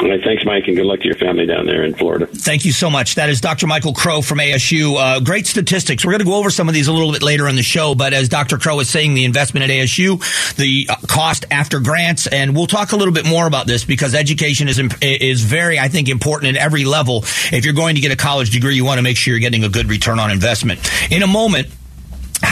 Right, 0.00 0.22
thanks, 0.24 0.44
Mike, 0.44 0.66
and 0.66 0.76
good 0.76 0.86
luck 0.86 1.00
to 1.00 1.06
your 1.06 1.16
family 1.16 1.46
down 1.46 1.66
there 1.66 1.84
in 1.84 1.94
Florida. 1.94 2.26
Thank 2.26 2.64
you 2.64 2.72
so 2.72 2.88
much. 2.88 3.16
That 3.16 3.28
is 3.28 3.40
Dr. 3.40 3.66
Michael 3.66 3.92
Crow 3.92 4.22
from 4.22 4.38
ASU. 4.38 4.96
Uh, 4.98 5.20
great 5.20 5.46
statistics. 5.46 6.04
We're 6.04 6.12
going 6.12 6.20
to 6.20 6.26
go 6.26 6.34
over 6.34 6.50
some 6.50 6.68
of 6.68 6.74
these 6.74 6.88
a 6.88 6.92
little 6.92 7.12
bit 7.12 7.22
later 7.22 7.46
in 7.46 7.56
the 7.56 7.62
show, 7.62 7.94
but 7.94 8.12
as 8.12 8.28
Dr. 8.28 8.58
Crow 8.58 8.80
is 8.80 8.88
saying, 8.88 9.14
the 9.14 9.24
investment 9.24 9.64
at 9.64 9.70
ASU, 9.70 10.54
the 10.56 10.86
uh, 10.88 10.96
cost 11.06 11.44
after 11.50 11.78
grants, 11.78 12.26
and 12.26 12.56
we'll 12.56 12.66
talk 12.66 12.92
a 12.92 12.96
little 12.96 13.14
bit 13.14 13.26
more 13.26 13.46
about 13.46 13.66
this 13.66 13.84
because 13.84 14.14
education 14.14 14.68
is 14.68 14.80
is 15.00 15.42
very, 15.42 15.78
I 15.78 15.88
think, 15.88 16.08
important 16.08 16.56
at 16.56 16.62
every 16.62 16.84
level. 16.84 17.18
If 17.52 17.64
you're 17.64 17.74
going 17.74 17.94
to 17.96 18.00
get 18.00 18.12
a 18.12 18.16
college 18.16 18.50
degree, 18.50 18.74
you 18.74 18.84
want 18.84 18.98
to 18.98 19.02
make 19.02 19.16
sure 19.16 19.32
you're 19.32 19.40
getting 19.40 19.64
a 19.64 19.68
good 19.68 19.88
return 19.90 20.18
on 20.18 20.30
investment. 20.30 20.80
In 21.10 21.22
a 21.22 21.26
moment, 21.26 21.68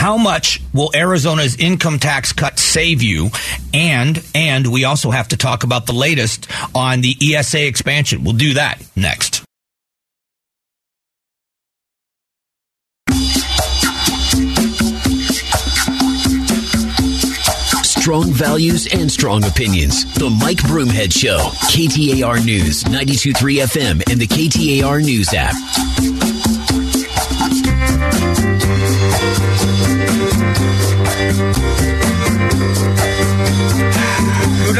how 0.01 0.17
much 0.17 0.59
will 0.73 0.89
Arizona's 0.95 1.55
income 1.57 1.99
tax 1.99 2.33
cut 2.33 2.57
save 2.57 3.03
you? 3.03 3.29
And 3.71 4.19
and 4.33 4.65
we 4.65 4.83
also 4.83 5.11
have 5.11 5.27
to 5.27 5.37
talk 5.37 5.63
about 5.63 5.85
the 5.85 5.93
latest 5.93 6.47
on 6.73 7.01
the 7.01 7.15
ESA 7.21 7.67
expansion. 7.67 8.23
We'll 8.23 8.33
do 8.33 8.55
that 8.55 8.81
next. 8.95 9.43
Strong 17.83 18.31
values 18.33 18.87
and 18.91 19.11
strong 19.11 19.43
opinions. 19.43 20.11
The 20.15 20.31
Mike 20.31 20.57
Broomhead 20.57 21.13
Show. 21.13 21.37
KTAR 21.69 22.43
News, 22.43 22.83
923 22.85 23.57
FM, 23.57 24.11
and 24.11 24.19
the 24.19 24.25
KTAR 24.25 25.03
News 25.03 25.31
app. 25.35 26.20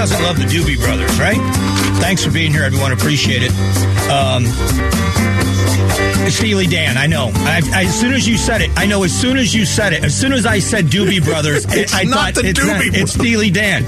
Doesn't 0.01 0.23
love 0.23 0.35
the 0.35 0.45
Doobie 0.45 0.79
Brothers, 0.79 1.19
right? 1.19 1.70
Thanks 2.01 2.23
for 2.25 2.31
being 2.31 2.51
here, 2.51 2.63
everyone. 2.63 2.91
Appreciate 2.91 3.41
it. 3.43 3.51
Um, 4.09 4.45
Steely 6.29 6.65
Dan, 6.67 6.97
I 6.97 7.07
know. 7.07 7.29
I, 7.33 7.61
I, 7.73 7.83
as 7.85 7.99
soon 7.99 8.13
as 8.13 8.27
you 8.27 8.37
said 8.37 8.61
it, 8.61 8.69
I 8.77 8.85
know. 8.85 9.03
As 9.03 9.11
soon 9.13 9.37
as 9.37 9.53
you 9.53 9.65
said 9.65 9.91
it, 9.91 10.03
as 10.03 10.15
soon 10.17 10.31
as 10.31 10.45
I 10.45 10.59
said 10.59 10.85
Doobie 10.85 11.23
Brothers, 11.25 11.65
it's 11.69 11.93
I 11.93 12.03
not 12.03 12.35
thought 12.35 12.43
the 12.43 12.49
it's, 12.49 12.59
Doobie 12.59 12.67
not, 12.67 12.81
Brothers. 12.81 13.01
it's 13.01 13.13
Steely 13.13 13.49
Dan. 13.49 13.83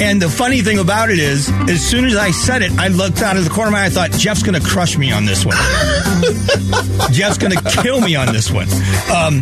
And 0.00 0.22
the 0.22 0.28
funny 0.28 0.60
thing 0.60 0.78
about 0.78 1.10
it 1.10 1.18
is, 1.18 1.50
as 1.68 1.84
soon 1.84 2.04
as 2.04 2.14
I 2.16 2.30
said 2.30 2.62
it, 2.62 2.70
I 2.78 2.88
looked 2.88 3.20
out 3.20 3.36
of 3.36 3.42
the 3.44 3.50
corner 3.50 3.68
of 3.68 3.72
my 3.72 3.80
eye. 3.82 3.86
I 3.86 3.90
thought 3.90 4.12
Jeff's 4.12 4.42
going 4.44 4.60
to 4.60 4.66
crush 4.66 4.96
me 4.96 5.10
on 5.10 5.24
this 5.24 5.44
one. 5.44 5.56
Jeff's 7.10 7.38
going 7.38 7.52
to 7.52 7.62
kill 7.82 8.00
me 8.00 8.14
on 8.14 8.32
this 8.32 8.50
one. 8.50 8.68
Um, 9.12 9.40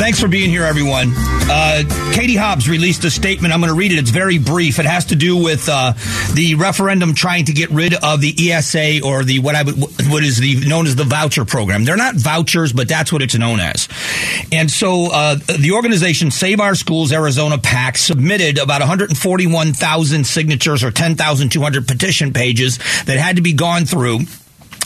thanks 0.00 0.18
for 0.20 0.28
being 0.28 0.48
here, 0.48 0.64
everyone. 0.64 1.12
Uh, 1.52 1.82
Katie 2.14 2.36
Hobbs 2.36 2.66
released 2.68 3.04
a 3.04 3.10
statement. 3.10 3.52
I'm 3.52 3.60
going 3.60 3.72
to 3.72 3.76
read 3.78 3.92
it. 3.92 3.98
It's 3.98 4.10
very 4.10 4.38
brief. 4.38 4.78
It 4.78 4.86
has 4.86 5.06
to 5.06 5.16
do 5.16 5.36
with 5.36 5.68
uh, 5.68 5.92
the 6.34 6.54
referendum 6.54 7.14
trying 7.14 7.44
to 7.46 7.52
get 7.52 7.59
rid 7.68 7.94
of 7.94 8.20
the 8.20 8.52
ESA 8.52 9.04
or 9.04 9.24
the 9.24 9.38
what 9.40 9.54
I 9.54 9.62
would 9.62 9.76
what 9.76 10.22
is 10.22 10.38
the 10.38 10.66
known 10.66 10.86
as 10.86 10.96
the 10.96 11.04
voucher 11.04 11.44
program. 11.44 11.84
They're 11.84 11.96
not 11.96 12.14
vouchers, 12.14 12.72
but 12.72 12.88
that's 12.88 13.12
what 13.12 13.22
it's 13.22 13.36
known 13.36 13.60
as. 13.60 13.88
And 14.52 14.70
so 14.70 15.12
uh, 15.12 15.36
the 15.58 15.72
organization 15.72 16.30
Save 16.30 16.60
Our 16.60 16.74
Schools 16.74 17.12
Arizona 17.12 17.58
PAC 17.58 17.98
submitted 17.98 18.58
about 18.58 18.80
141,000 18.80 20.24
signatures 20.24 20.84
or 20.84 20.90
10,200 20.90 21.86
petition 21.86 22.32
pages 22.32 22.78
that 23.04 23.18
had 23.18 23.36
to 23.36 23.42
be 23.42 23.52
gone 23.52 23.84
through 23.84 24.20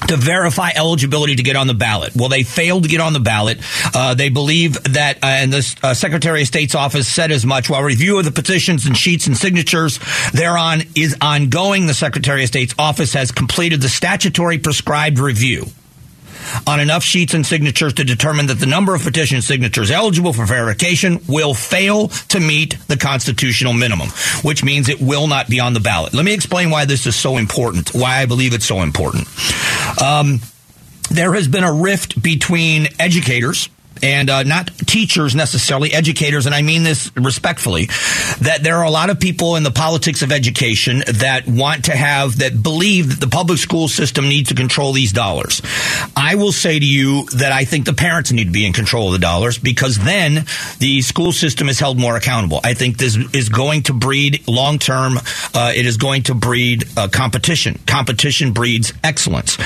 to 0.08 0.16
verify 0.16 0.70
eligibility 0.74 1.36
to 1.36 1.42
get 1.42 1.56
on 1.56 1.66
the 1.66 1.74
ballot. 1.74 2.12
Well, 2.14 2.28
they 2.28 2.42
failed 2.42 2.84
to 2.84 2.88
get 2.88 3.00
on 3.00 3.12
the 3.12 3.20
ballot. 3.20 3.58
Uh, 3.94 4.14
they 4.14 4.28
believe 4.28 4.82
that, 4.94 5.18
uh, 5.22 5.26
and 5.26 5.52
the 5.52 5.76
uh, 5.82 5.94
Secretary 5.94 6.42
of 6.42 6.48
State's 6.48 6.74
office 6.74 7.08
said 7.08 7.30
as 7.30 7.44
much. 7.44 7.70
While 7.70 7.82
review 7.82 8.18
of 8.18 8.24
the 8.24 8.32
petitions 8.32 8.86
and 8.86 8.96
sheets 8.96 9.26
and 9.26 9.36
signatures 9.36 9.98
thereon 10.32 10.82
is 10.94 11.16
ongoing, 11.20 11.86
the 11.86 11.94
Secretary 11.94 12.42
of 12.42 12.48
State's 12.48 12.74
office 12.78 13.14
has 13.14 13.32
completed 13.32 13.80
the 13.80 13.88
statutory 13.88 14.58
prescribed 14.58 15.18
review 15.18 15.66
on 16.66 16.80
enough 16.80 17.02
sheets 17.02 17.34
and 17.34 17.46
signatures 17.46 17.94
to 17.94 18.04
determine 18.04 18.46
that 18.46 18.60
the 18.60 18.66
number 18.66 18.94
of 18.94 19.02
petition 19.02 19.42
signatures 19.42 19.90
eligible 19.90 20.32
for 20.32 20.46
verification 20.46 21.20
will 21.28 21.54
fail 21.54 22.08
to 22.08 22.40
meet 22.40 22.78
the 22.88 22.96
constitutional 22.96 23.72
minimum, 23.72 24.08
which 24.42 24.64
means 24.64 24.88
it 24.88 25.00
will 25.00 25.26
not 25.26 25.48
be 25.48 25.60
on 25.60 25.74
the 25.74 25.80
ballot. 25.80 26.14
Let 26.14 26.24
me 26.24 26.34
explain 26.34 26.70
why 26.70 26.84
this 26.84 27.06
is 27.06 27.16
so 27.16 27.36
important, 27.36 27.94
why 27.94 28.18
I 28.18 28.26
believe 28.26 28.54
it's 28.54 28.66
so 28.66 28.82
important. 28.82 29.28
Um, 30.00 30.40
there 31.10 31.34
has 31.34 31.48
been 31.48 31.64
a 31.64 31.72
rift 31.72 32.20
between 32.20 32.88
educators 32.98 33.68
and 34.02 34.30
uh, 34.30 34.42
not 34.42 34.68
teachers 34.78 35.34
necessarily, 35.34 35.92
educators, 35.92 36.46
and 36.46 36.54
I 36.54 36.62
mean 36.62 36.82
this 36.82 37.10
respectfully, 37.16 37.86
that 38.40 38.60
there 38.62 38.76
are 38.76 38.84
a 38.84 38.90
lot 38.90 39.10
of 39.10 39.20
people 39.20 39.56
in 39.56 39.62
the 39.62 39.70
politics 39.70 40.22
of 40.22 40.32
education 40.32 41.02
that 41.06 41.46
want 41.46 41.86
to 41.86 41.96
have, 41.96 42.38
that 42.38 42.62
believe 42.62 43.10
that 43.10 43.20
the 43.20 43.30
public 43.30 43.58
school 43.58 43.88
system 43.88 44.28
needs 44.28 44.48
to 44.50 44.54
control 44.54 44.92
these 44.92 45.12
dollars. 45.12 45.62
I 46.16 46.34
will 46.36 46.52
say 46.52 46.78
to 46.78 46.86
you 46.86 47.24
that 47.36 47.52
I 47.52 47.64
think 47.64 47.86
the 47.86 47.92
parents 47.92 48.32
need 48.32 48.44
to 48.44 48.50
be 48.50 48.66
in 48.66 48.72
control 48.72 49.08
of 49.08 49.12
the 49.12 49.18
dollars 49.18 49.58
because 49.58 49.98
then 49.98 50.46
the 50.78 51.02
school 51.02 51.32
system 51.32 51.68
is 51.68 51.78
held 51.78 51.98
more 51.98 52.16
accountable. 52.16 52.60
I 52.64 52.74
think 52.74 52.98
this 52.98 53.16
is 53.34 53.48
going 53.48 53.84
to 53.84 53.92
breed 53.92 54.46
long 54.46 54.78
term, 54.78 55.18
uh, 55.54 55.72
it 55.74 55.86
is 55.86 55.96
going 55.96 56.24
to 56.24 56.34
breed 56.34 56.84
uh, 56.96 57.08
competition. 57.08 57.78
Competition 57.86 58.52
breeds 58.52 58.92
excellence. 59.02 59.58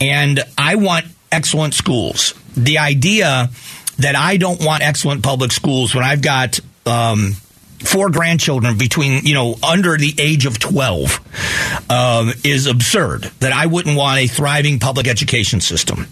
And 0.00 0.40
I 0.58 0.76
want 0.76 1.06
excellent 1.32 1.74
schools. 1.74 2.34
The 2.56 2.78
idea 2.78 3.50
that 3.98 4.16
I 4.16 4.36
don't 4.36 4.62
want 4.64 4.82
excellent 4.82 5.22
public 5.22 5.52
schools 5.52 5.94
when 5.94 6.04
I've 6.04 6.22
got 6.22 6.58
um, 6.84 7.32
four 7.80 8.10
grandchildren 8.10 8.78
between 8.78 9.24
you 9.24 9.34
know 9.34 9.56
under 9.62 9.96
the 9.96 10.14
age 10.18 10.46
of 10.46 10.58
12 10.58 11.90
um, 11.90 12.32
is 12.42 12.66
absurd 12.66 13.24
that 13.40 13.52
i 13.52 13.66
wouldn't 13.66 13.96
want 13.96 14.18
a 14.18 14.26
thriving 14.26 14.78
public 14.78 15.06
education 15.06 15.60
system. 15.60 16.06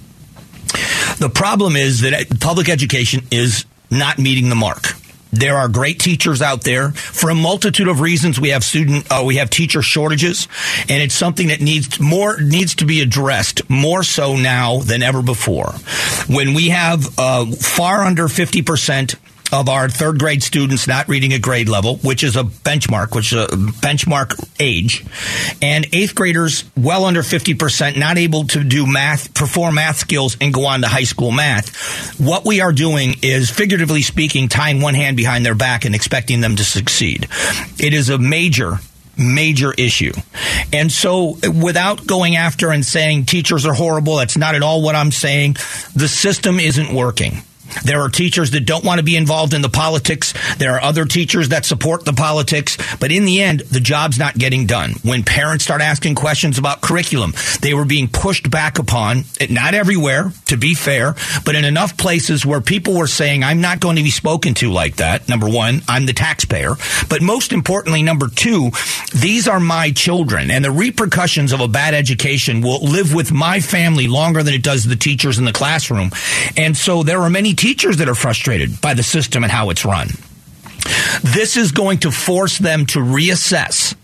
The 1.19 1.31
problem 1.33 1.77
is 1.77 2.01
that 2.01 2.41
public 2.41 2.69
education 2.69 3.27
is 3.31 3.65
not 3.91 4.19
meeting 4.19 4.49
the 4.49 4.57
mark 4.57 4.95
there 5.37 5.57
are 5.57 5.69
great 5.69 5.99
teachers 5.99 6.43
out 6.43 6.63
there 6.63 6.91
for 6.91 7.31
a 7.31 7.35
multitude 7.35 7.89
of 7.89 8.01
reasons. 8.01 8.41
We 8.41 8.51
have 8.51 8.65
student, 8.65 9.07
uh, 9.11 9.23
we 9.25 9.37
have 9.37 9.51
teacher 9.51 9.83
shortages, 9.83 10.49
and 10.89 11.03
it's 11.03 11.15
something 11.15 11.49
that 11.49 11.61
needs 11.61 12.01
more 12.01 12.41
needs 12.41 12.75
to 12.77 12.85
be 12.85 13.01
addressed 13.01 13.69
more 13.69 14.03
so 14.03 14.37
now 14.37 14.79
than 14.81 15.03
ever 15.03 15.23
before. 15.23 15.73
When 16.29 16.55
we 16.55 16.69
have 16.71 17.19
uh, 17.19 17.47
far 17.53 18.05
under 18.05 18.29
fifty 18.29 18.63
percent 18.63 19.17
of 19.53 19.69
our 19.69 19.89
third 19.89 20.19
grade 20.19 20.43
students 20.43 20.87
not 20.87 21.09
reading 21.09 21.33
at 21.33 21.43
grade 21.43 21.69
level, 21.69 21.97
which 21.97 22.25
is 22.25 22.37
a 22.37 22.43
benchmark, 22.43 23.15
which 23.15 23.33
is 23.33 23.45
a 23.45 23.47
benchmark 23.49 24.49
age, 24.59 25.05
and 25.63 25.87
eighth 25.93 26.15
graders 26.15 26.65
well 26.77 27.05
under 27.05 27.23
50% 27.23 27.99
not 27.99 28.19
able 28.19 28.45
to 28.49 28.65
do 28.65 28.91
math, 28.91 29.33
perform 29.35 29.77
math 29.77 29.97
skills 29.97 30.37
and 30.41 30.53
go 30.53 30.67
on 30.67 30.81
to 30.81 30.89
high 30.89 31.05
school 31.05 31.31
math. 31.31 32.19
What 32.19 32.45
we 32.45 32.61
are 32.61 32.73
doing 32.73 33.15
is 33.23 33.51
figuratively 33.51 34.03
speaking, 34.03 34.49
tying 34.49 34.81
one 34.81 34.95
hand 34.95 35.17
behind 35.17 35.45
their 35.45 35.55
back 35.55 35.85
and 35.85 35.95
expecting 35.95 36.41
them 36.41 36.57
to 36.57 36.65
succeed. 36.65 37.29
It 37.79 37.95
is 37.95 38.09
a 38.11 38.19
major 38.19 38.79
major 39.17 39.73
issue. 39.73 40.13
And 40.73 40.91
so 40.91 41.37
without 41.63 42.05
going 42.05 42.35
after 42.35 42.73
and 42.73 42.85
saying 42.85 43.27
teachers 43.27 43.65
are 43.65 43.73
horrible, 43.73 44.17
that's 44.17 44.37
not 44.37 44.57
at 44.57 44.63
all 44.63 44.83
what 44.83 44.97
I'm 44.97 45.13
saying. 45.13 45.55
The 45.95 46.09
system 46.09 46.59
isn't 46.59 46.93
working. 46.93 47.43
There 47.83 48.01
are 48.01 48.09
teachers 48.09 48.53
that 48.53 48.67
don't 48.67 48.85
want 48.85 48.99
to 48.99 49.05
be 49.05 49.17
involved 49.17 49.55
in 49.55 49.63
the 49.63 49.69
politics. 49.69 50.35
There 50.59 50.75
are 50.75 50.83
other 50.83 51.05
teachers 51.05 51.49
that 51.49 51.65
support 51.65 52.05
the 52.05 52.13
politics. 52.13 52.79
But 53.01 53.13
in 53.13 53.25
the 53.25 53.43
end, 53.43 53.61
the 53.61 53.81
job's 53.81 54.19
not 54.19 54.39
getting 54.39 54.67
done. 54.67 54.95
When 55.03 55.25
parents 55.25 55.65
start 55.65 55.81
asking 55.81 56.15
questions 56.15 56.59
about 56.59 56.81
curriculum, 56.81 57.35
they 57.61 57.75
were 57.75 57.85
being 57.85 58.09
pushed 58.09 58.51
back 58.51 58.79
upon, 58.79 59.25
eh, 59.41 59.49
not 59.51 59.75
everywhere, 59.75 60.33
to 60.47 60.57
be 60.57 60.75
fair, 60.75 61.15
but 61.45 61.55
in 61.55 61.65
enough 61.65 61.97
places 61.97 62.47
where 62.47 62.61
people 62.61 62.95
were 62.95 63.07
saying, 63.07 63.43
I'm 63.43 63.61
not 63.61 63.81
going 63.81 63.97
to 63.97 64.03
be 64.03 64.11
spoken 64.11 64.55
to 64.55 64.71
like 64.71 64.97
that. 64.97 65.29
Number 65.29 65.49
one, 65.49 65.83
I'm 65.89 66.07
the 66.07 66.13
taxpayer. 66.13 66.75
But 67.09 67.23
most 67.23 67.53
importantly, 67.53 68.03
number 68.03 68.29
two, 68.29 68.71
these 69.15 69.49
are 69.49 69.61
my 69.61 69.91
children 69.91 70.51
and 70.51 70.65
the 70.65 70.71
repercussions 70.71 71.53
of 71.53 71.61
a 71.61 71.69
bad 71.69 71.95
education 71.95 72.61
will 72.61 72.81
live 72.81 73.15
with 73.15 73.33
my 73.33 73.61
family 73.61 74.07
longer 74.07 74.43
than 74.43 74.55
it 74.55 74.63
does 74.63 74.85
the 74.85 74.97
teachers 74.97 75.39
in 75.39 75.45
the 75.45 75.53
classroom. 75.53 76.11
And 76.57 76.77
so 76.77 77.03
there 77.03 77.21
are 77.21 77.31
many 77.31 77.55
teachers 77.55 77.64
that 77.73 78.09
are 78.09 78.15
frustrated 78.15 78.81
by 78.81 78.95
the 78.95 79.03
system 79.03 79.43
and 79.43 79.51
how 79.51 79.71
it's 79.71 79.85
run. 79.85 80.09
This 81.23 81.57
is 81.57 81.73
going 81.73 82.01
to 82.01 82.11
force 82.11 82.59
them 82.59 82.85
to 82.87 82.99
reassess. 82.99 83.95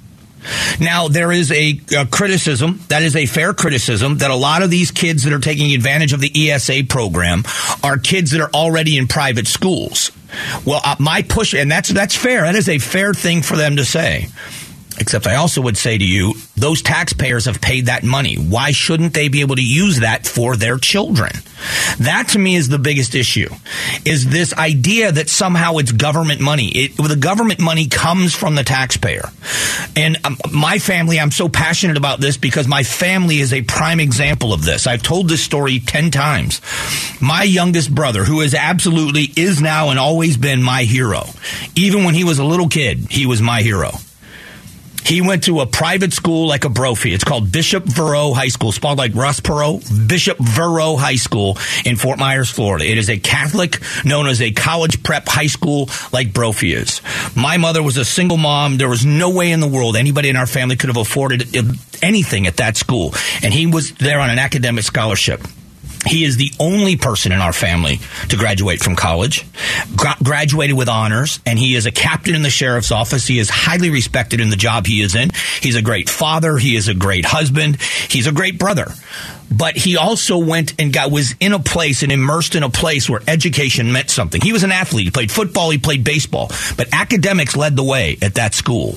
Now, 0.80 1.08
there 1.08 1.30
is 1.30 1.52
a, 1.52 1.78
a, 1.94 2.06
criticism, 2.06 2.80
that 2.88 3.02
is 3.02 3.14
a 3.14 3.26
fair 3.26 3.52
criticism, 3.52 4.18
that 4.18 4.30
a 4.30 4.34
lot 4.34 4.62
of 4.62 4.70
these 4.70 4.90
kids 4.90 5.24
that 5.24 5.34
are 5.34 5.38
taking 5.40 5.74
advantage 5.74 6.14
of 6.14 6.20
the 6.20 6.50
ESA 6.50 6.84
program 6.88 7.44
are 7.84 7.98
kids 7.98 8.30
that 8.30 8.40
are 8.40 8.50
already 8.54 8.96
in 8.96 9.06
private 9.06 9.46
schools. 9.46 10.10
Well, 10.64 10.80
uh, 10.82 10.96
my 10.98 11.20
push, 11.20 11.52
and 11.52 11.70
that's, 11.70 11.90
that's 11.90 12.16
fair. 12.16 12.42
That 12.42 12.54
is 12.54 12.70
a 12.70 12.78
fair 12.78 13.12
thing 13.12 13.42
for 13.42 13.56
them 13.56 13.76
to 13.76 13.84
say. 13.84 14.28
Except 15.00 15.26
I 15.26 15.36
also 15.36 15.62
would 15.62 15.78
say 15.78 15.96
to 15.96 16.04
you, 16.04 16.34
those 16.56 16.82
taxpayers 16.82 17.46
have 17.46 17.60
paid 17.60 17.86
that 17.86 18.04
money. 18.04 18.36
Why 18.36 18.70
shouldn't 18.70 19.14
they 19.14 19.28
be 19.28 19.40
able 19.40 19.56
to 19.56 19.64
use 19.64 20.00
that 20.00 20.26
for 20.26 20.56
their 20.56 20.76
children? 20.76 21.30
That 21.98 22.28
to 22.28 22.38
me 22.38 22.54
is 22.54 22.68
the 22.68 22.78
biggest 22.78 23.14
issue. 23.14 23.48
Is 24.04 24.28
this 24.28 24.54
idea 24.54 25.10
that 25.10 25.28
somehow 25.28 25.78
it's 25.78 25.92
government 25.92 26.40
money. 26.40 26.68
It, 26.68 26.96
the 26.96 27.16
government 27.16 27.60
money 27.60 27.88
comes 27.88 28.34
from 28.34 28.54
the 28.54 28.62
taxpayer. 28.62 29.30
And 29.96 30.18
um, 30.24 30.36
my 30.52 30.78
family, 30.78 31.18
I'm 31.18 31.30
so 31.30 31.48
passionate 31.48 31.96
about 31.96 32.20
this 32.20 32.36
because 32.36 32.68
my 32.68 32.82
family 32.82 33.40
is 33.40 33.52
a 33.52 33.62
prime 33.62 34.00
example 34.00 34.52
of 34.52 34.64
this. 34.64 34.86
I've 34.86 35.02
told 35.02 35.28
this 35.28 35.42
story 35.42 35.80
10 35.80 36.10
times. 36.10 36.60
My 37.20 37.42
youngest 37.42 37.94
brother, 37.94 38.24
who 38.24 38.42
is 38.42 38.54
absolutely, 38.54 39.28
is 39.36 39.62
now 39.62 39.88
and 39.88 39.98
always 39.98 40.36
been 40.36 40.62
my 40.62 40.82
hero. 40.82 41.24
Even 41.74 42.04
when 42.04 42.14
he 42.14 42.24
was 42.24 42.38
a 42.38 42.44
little 42.44 42.68
kid, 42.68 43.06
he 43.10 43.26
was 43.26 43.40
my 43.40 43.62
hero. 43.62 43.92
He 45.04 45.20
went 45.20 45.44
to 45.44 45.60
a 45.60 45.66
private 45.66 46.12
school 46.12 46.46
like 46.46 46.64
a 46.64 46.68
Brophy. 46.68 47.12
It's 47.12 47.24
called 47.24 47.50
Bishop 47.50 47.84
Verot 47.84 48.34
High 48.34 48.48
School, 48.48 48.72
spelled 48.72 48.98
like 48.98 49.14
Ross 49.14 49.40
Perot. 49.40 50.08
Bishop 50.08 50.38
Verot 50.38 50.98
High 50.98 51.16
School 51.16 51.58
in 51.84 51.96
Fort 51.96 52.18
Myers, 52.18 52.50
Florida. 52.50 52.84
It 52.84 52.98
is 52.98 53.10
a 53.10 53.18
Catholic, 53.18 53.78
known 54.04 54.26
as 54.26 54.40
a 54.40 54.52
college 54.52 55.02
prep 55.02 55.28
high 55.28 55.46
school 55.46 55.88
like 56.12 56.32
Brophy 56.32 56.74
is. 56.74 57.00
My 57.36 57.56
mother 57.56 57.82
was 57.82 57.96
a 57.96 58.04
single 58.04 58.36
mom. 58.36 58.78
There 58.78 58.88
was 58.88 59.04
no 59.04 59.30
way 59.30 59.52
in 59.52 59.60
the 59.60 59.68
world 59.68 59.96
anybody 59.96 60.28
in 60.28 60.36
our 60.36 60.46
family 60.46 60.76
could 60.76 60.88
have 60.88 60.96
afforded 60.96 61.56
anything 62.02 62.46
at 62.46 62.56
that 62.58 62.76
school. 62.76 63.14
And 63.42 63.52
he 63.52 63.66
was 63.66 63.92
there 63.94 64.20
on 64.20 64.30
an 64.30 64.38
academic 64.38 64.84
scholarship. 64.84 65.40
He 66.06 66.24
is 66.24 66.36
the 66.36 66.52
only 66.58 66.96
person 66.96 67.30
in 67.30 67.40
our 67.40 67.52
family 67.52 68.00
to 68.30 68.36
graduate 68.36 68.80
from 68.80 68.96
college, 68.96 69.44
Gra- 69.94 70.16
graduated 70.22 70.76
with 70.76 70.88
honors, 70.88 71.40
and 71.44 71.58
he 71.58 71.74
is 71.74 71.84
a 71.84 71.92
captain 71.92 72.34
in 72.34 72.42
the 72.42 72.50
sheriff's 72.50 72.90
office. 72.90 73.26
He 73.26 73.38
is 73.38 73.50
highly 73.50 73.90
respected 73.90 74.40
in 74.40 74.48
the 74.48 74.56
job 74.56 74.86
he 74.86 75.02
is 75.02 75.14
in. 75.14 75.30
He's 75.60 75.76
a 75.76 75.82
great 75.82 76.08
father. 76.08 76.56
He 76.56 76.74
is 76.74 76.88
a 76.88 76.94
great 76.94 77.26
husband. 77.26 77.80
He's 78.08 78.26
a 78.26 78.32
great 78.32 78.58
brother. 78.58 78.86
But 79.50 79.76
he 79.76 79.96
also 79.96 80.38
went 80.38 80.74
and 80.78 80.92
got 80.92 81.10
was 81.10 81.34
in 81.40 81.52
a 81.52 81.58
place 81.58 82.02
and 82.02 82.12
immersed 82.12 82.54
in 82.54 82.62
a 82.62 82.70
place 82.70 83.10
where 83.10 83.20
education 83.26 83.92
meant 83.92 84.08
something. 84.08 84.40
He 84.40 84.52
was 84.52 84.62
an 84.62 84.72
athlete. 84.72 85.06
He 85.06 85.10
played 85.10 85.30
football. 85.30 85.70
He 85.70 85.78
played 85.78 86.04
baseball. 86.04 86.50
But 86.76 86.88
academics 86.92 87.56
led 87.56 87.76
the 87.76 87.84
way 87.84 88.16
at 88.22 88.36
that 88.36 88.54
school. 88.54 88.96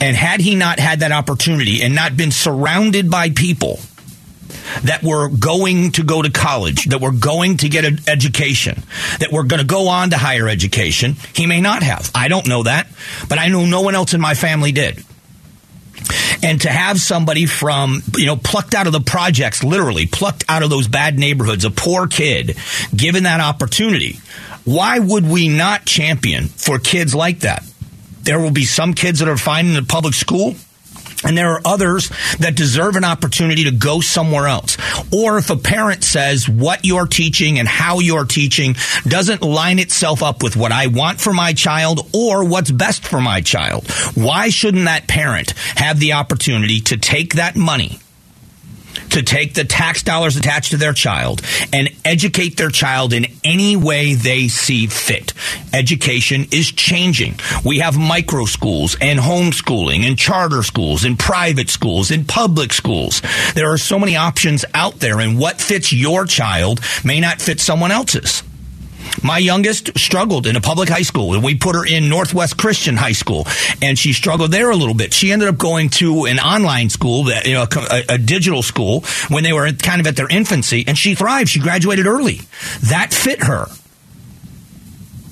And 0.00 0.16
had 0.16 0.40
he 0.40 0.56
not 0.56 0.80
had 0.80 1.00
that 1.00 1.12
opportunity 1.12 1.82
and 1.82 1.94
not 1.94 2.16
been 2.16 2.32
surrounded 2.32 3.10
by 3.10 3.30
people 3.30 3.78
that 4.84 5.02
were 5.02 5.28
going 5.28 5.92
to 5.92 6.02
go 6.02 6.22
to 6.22 6.30
college, 6.30 6.86
that 6.86 7.00
were 7.00 7.12
going 7.12 7.58
to 7.58 7.68
get 7.68 7.84
an 7.84 8.00
education, 8.08 8.82
that 9.20 9.32
were 9.32 9.44
going 9.44 9.60
to 9.60 9.66
go 9.66 9.88
on 9.88 10.10
to 10.10 10.16
higher 10.16 10.48
education. 10.48 11.16
He 11.34 11.46
may 11.46 11.60
not 11.60 11.82
have. 11.82 12.10
I 12.14 12.28
don't 12.28 12.46
know 12.46 12.62
that, 12.64 12.88
but 13.28 13.38
I 13.38 13.48
know 13.48 13.66
no 13.66 13.82
one 13.82 13.94
else 13.94 14.14
in 14.14 14.20
my 14.20 14.34
family 14.34 14.72
did. 14.72 15.02
And 16.42 16.60
to 16.60 16.70
have 16.70 17.00
somebody 17.00 17.46
from, 17.46 18.02
you 18.16 18.26
know, 18.26 18.36
plucked 18.36 18.74
out 18.74 18.86
of 18.86 18.92
the 18.92 19.00
projects, 19.00 19.64
literally 19.64 20.06
plucked 20.06 20.44
out 20.48 20.62
of 20.62 20.70
those 20.70 20.88
bad 20.88 21.18
neighborhoods, 21.18 21.64
a 21.64 21.70
poor 21.70 22.06
kid, 22.06 22.56
given 22.94 23.24
that 23.24 23.40
opportunity, 23.40 24.20
why 24.64 24.98
would 24.98 25.26
we 25.26 25.48
not 25.48 25.86
champion 25.86 26.46
for 26.46 26.78
kids 26.78 27.14
like 27.14 27.40
that? 27.40 27.64
There 28.22 28.38
will 28.40 28.50
be 28.50 28.64
some 28.64 28.94
kids 28.94 29.20
that 29.20 29.28
are 29.28 29.36
fine 29.36 29.66
in 29.66 29.74
the 29.74 29.82
public 29.82 30.14
school 30.14 30.54
and 31.24 31.36
there 31.36 31.52
are 31.52 31.60
others 31.64 32.10
that 32.38 32.56
deserve 32.56 32.96
an 32.96 33.04
opportunity 33.04 33.64
to 33.64 33.70
go 33.70 34.00
somewhere 34.00 34.46
else. 34.46 34.76
Or 35.12 35.38
if 35.38 35.50
a 35.50 35.56
parent 35.56 36.04
says 36.04 36.48
what 36.48 36.84
you're 36.84 37.06
teaching 37.06 37.58
and 37.58 37.68
how 37.68 38.00
you're 38.00 38.24
teaching 38.24 38.76
doesn't 39.04 39.42
line 39.42 39.78
itself 39.78 40.22
up 40.22 40.42
with 40.42 40.56
what 40.56 40.72
I 40.72 40.88
want 40.88 41.20
for 41.20 41.32
my 41.32 41.52
child 41.52 42.08
or 42.12 42.44
what's 42.44 42.70
best 42.70 43.06
for 43.06 43.20
my 43.20 43.40
child, 43.40 43.90
why 44.14 44.48
shouldn't 44.48 44.84
that 44.84 45.08
parent 45.08 45.52
have 45.76 45.98
the 46.00 46.14
opportunity 46.14 46.80
to 46.82 46.96
take 46.96 47.34
that 47.34 47.56
money 47.56 47.98
to 49.10 49.22
take 49.22 49.54
the 49.54 49.64
tax 49.64 50.02
dollars 50.02 50.36
attached 50.36 50.70
to 50.70 50.76
their 50.76 50.92
child 50.92 51.42
and 51.72 51.88
educate 52.04 52.56
their 52.56 52.70
child 52.70 53.12
in 53.12 53.26
any 53.44 53.76
way 53.76 54.14
they 54.14 54.48
see 54.48 54.86
fit. 54.86 55.32
Education 55.72 56.46
is 56.52 56.70
changing. 56.72 57.34
We 57.64 57.78
have 57.80 57.96
micro 57.96 58.44
schools 58.44 58.96
and 59.00 59.18
homeschooling 59.18 60.06
and 60.06 60.18
charter 60.18 60.62
schools 60.62 61.04
and 61.04 61.18
private 61.18 61.70
schools 61.70 62.10
and 62.10 62.26
public 62.26 62.72
schools. 62.72 63.22
There 63.54 63.72
are 63.72 63.78
so 63.78 63.98
many 63.98 64.16
options 64.16 64.64
out 64.74 65.00
there 65.00 65.20
and 65.20 65.38
what 65.38 65.60
fits 65.60 65.92
your 65.92 66.24
child 66.26 66.80
may 67.04 67.20
not 67.20 67.40
fit 67.40 67.60
someone 67.60 67.90
else's. 67.90 68.42
My 69.22 69.38
youngest 69.38 69.98
struggled 69.98 70.46
in 70.46 70.56
a 70.56 70.60
public 70.60 70.88
high 70.88 71.02
school, 71.02 71.34
and 71.34 71.42
we 71.42 71.54
put 71.54 71.74
her 71.74 71.84
in 71.86 72.08
Northwest 72.08 72.56
Christian 72.56 72.96
High 72.96 73.12
School, 73.12 73.46
and 73.82 73.98
she 73.98 74.12
struggled 74.12 74.50
there 74.50 74.70
a 74.70 74.76
little 74.76 74.94
bit. 74.94 75.12
She 75.12 75.32
ended 75.32 75.48
up 75.48 75.58
going 75.58 75.90
to 75.90 76.26
an 76.26 76.38
online 76.38 76.90
school, 76.90 77.24
that 77.24 77.46
you 77.46 77.54
know, 77.54 77.66
a, 77.90 78.14
a 78.14 78.18
digital 78.18 78.62
school, 78.62 79.00
when 79.28 79.44
they 79.44 79.52
were 79.52 79.70
kind 79.72 80.00
of 80.00 80.06
at 80.06 80.16
their 80.16 80.28
infancy, 80.28 80.84
and 80.86 80.96
she 80.96 81.14
thrived. 81.14 81.48
She 81.48 81.60
graduated 81.60 82.06
early. 82.06 82.40
That 82.82 83.12
fit 83.12 83.44
her. 83.44 83.66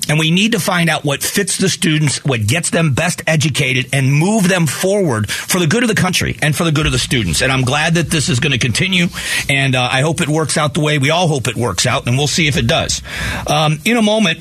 And 0.09 0.19
we 0.19 0.31
need 0.31 0.53
to 0.53 0.61
find 0.61 0.91
out 0.91 1.05
what 1.05 1.23
fits 1.23 1.59
the 1.59 1.69
students, 1.69 2.25
what 2.25 2.47
gets 2.47 2.71
them 2.71 2.95
best 2.95 3.23
educated, 3.27 3.89
and 3.93 4.13
move 4.13 4.49
them 4.49 4.67
forward 4.67 5.31
for 5.31 5.59
the 5.59 5.67
good 5.67 5.83
of 5.83 5.89
the 5.89 5.95
country 5.95 6.37
and 6.43 6.55
for 6.55 6.65
the 6.65 6.73
good 6.73 6.87
of 6.87 6.93
the 6.93 6.99
students. 6.99 7.43
And 7.43 7.51
I'm 7.51 7.63
glad 7.63 7.95
that 7.95 8.11
this 8.11 8.29
is 8.29 8.41
going 8.41 8.53
to 8.53 8.59
continue. 8.59 9.07
And 9.49 9.75
uh, 9.75 9.89
I 9.91 10.03
hope 10.03 10.21
it 10.21 10.29
works 10.29 10.57
out 10.57 10.75
the 10.75 10.81
way 10.81 10.99
we 10.99 11.11
all 11.11 11.29
hope 11.29 11.49
it 11.49 11.57
works 11.57 11.87
out. 11.87 12.07
And 12.07 12.17
we'll 12.17 12.27
see 12.27 12.49
if 12.49 12.57
it 12.57 12.67
does. 12.67 13.03
Um, 13.47 13.79
in 13.85 13.97
a 13.97 14.03
moment, 14.03 14.41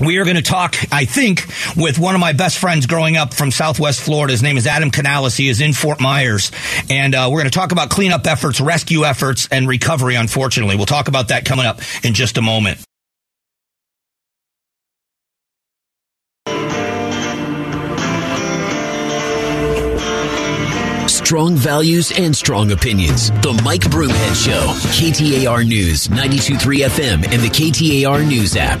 we 0.00 0.18
are 0.18 0.24
going 0.24 0.36
to 0.36 0.42
talk, 0.42 0.76
I 0.92 1.04
think, 1.06 1.46
with 1.76 1.98
one 1.98 2.14
of 2.14 2.20
my 2.20 2.32
best 2.32 2.58
friends 2.58 2.86
growing 2.86 3.16
up 3.16 3.32
from 3.32 3.50
Southwest 3.50 4.00
Florida. 4.00 4.32
His 4.32 4.42
name 4.42 4.56
is 4.56 4.66
Adam 4.66 4.90
Canales. 4.90 5.36
He 5.36 5.48
is 5.48 5.60
in 5.60 5.72
Fort 5.72 6.00
Myers. 6.00 6.52
And 6.90 7.14
uh, 7.14 7.28
we're 7.30 7.40
going 7.40 7.50
to 7.50 7.58
talk 7.58 7.72
about 7.72 7.88
cleanup 7.90 8.26
efforts, 8.26 8.60
rescue 8.60 9.04
efforts, 9.04 9.48
and 9.50 9.66
recovery, 9.68 10.16
unfortunately. 10.16 10.76
We'll 10.76 10.86
talk 10.86 11.08
about 11.08 11.28
that 11.28 11.44
coming 11.44 11.64
up 11.64 11.80
in 12.04 12.12
just 12.12 12.36
a 12.36 12.42
moment. 12.42 12.78
Strong 21.26 21.56
values 21.56 22.12
and 22.16 22.36
strong 22.36 22.70
opinions. 22.70 23.32
The 23.42 23.60
Mike 23.64 23.80
Broomhead 23.80 24.44
Show. 24.44 24.68
KTAR 24.94 25.66
News, 25.66 26.06
92.3 26.06 26.86
FM, 26.86 27.24
and 27.32 27.42
the 27.42 27.48
KTAR 27.48 28.24
News 28.24 28.54
app. 28.56 28.78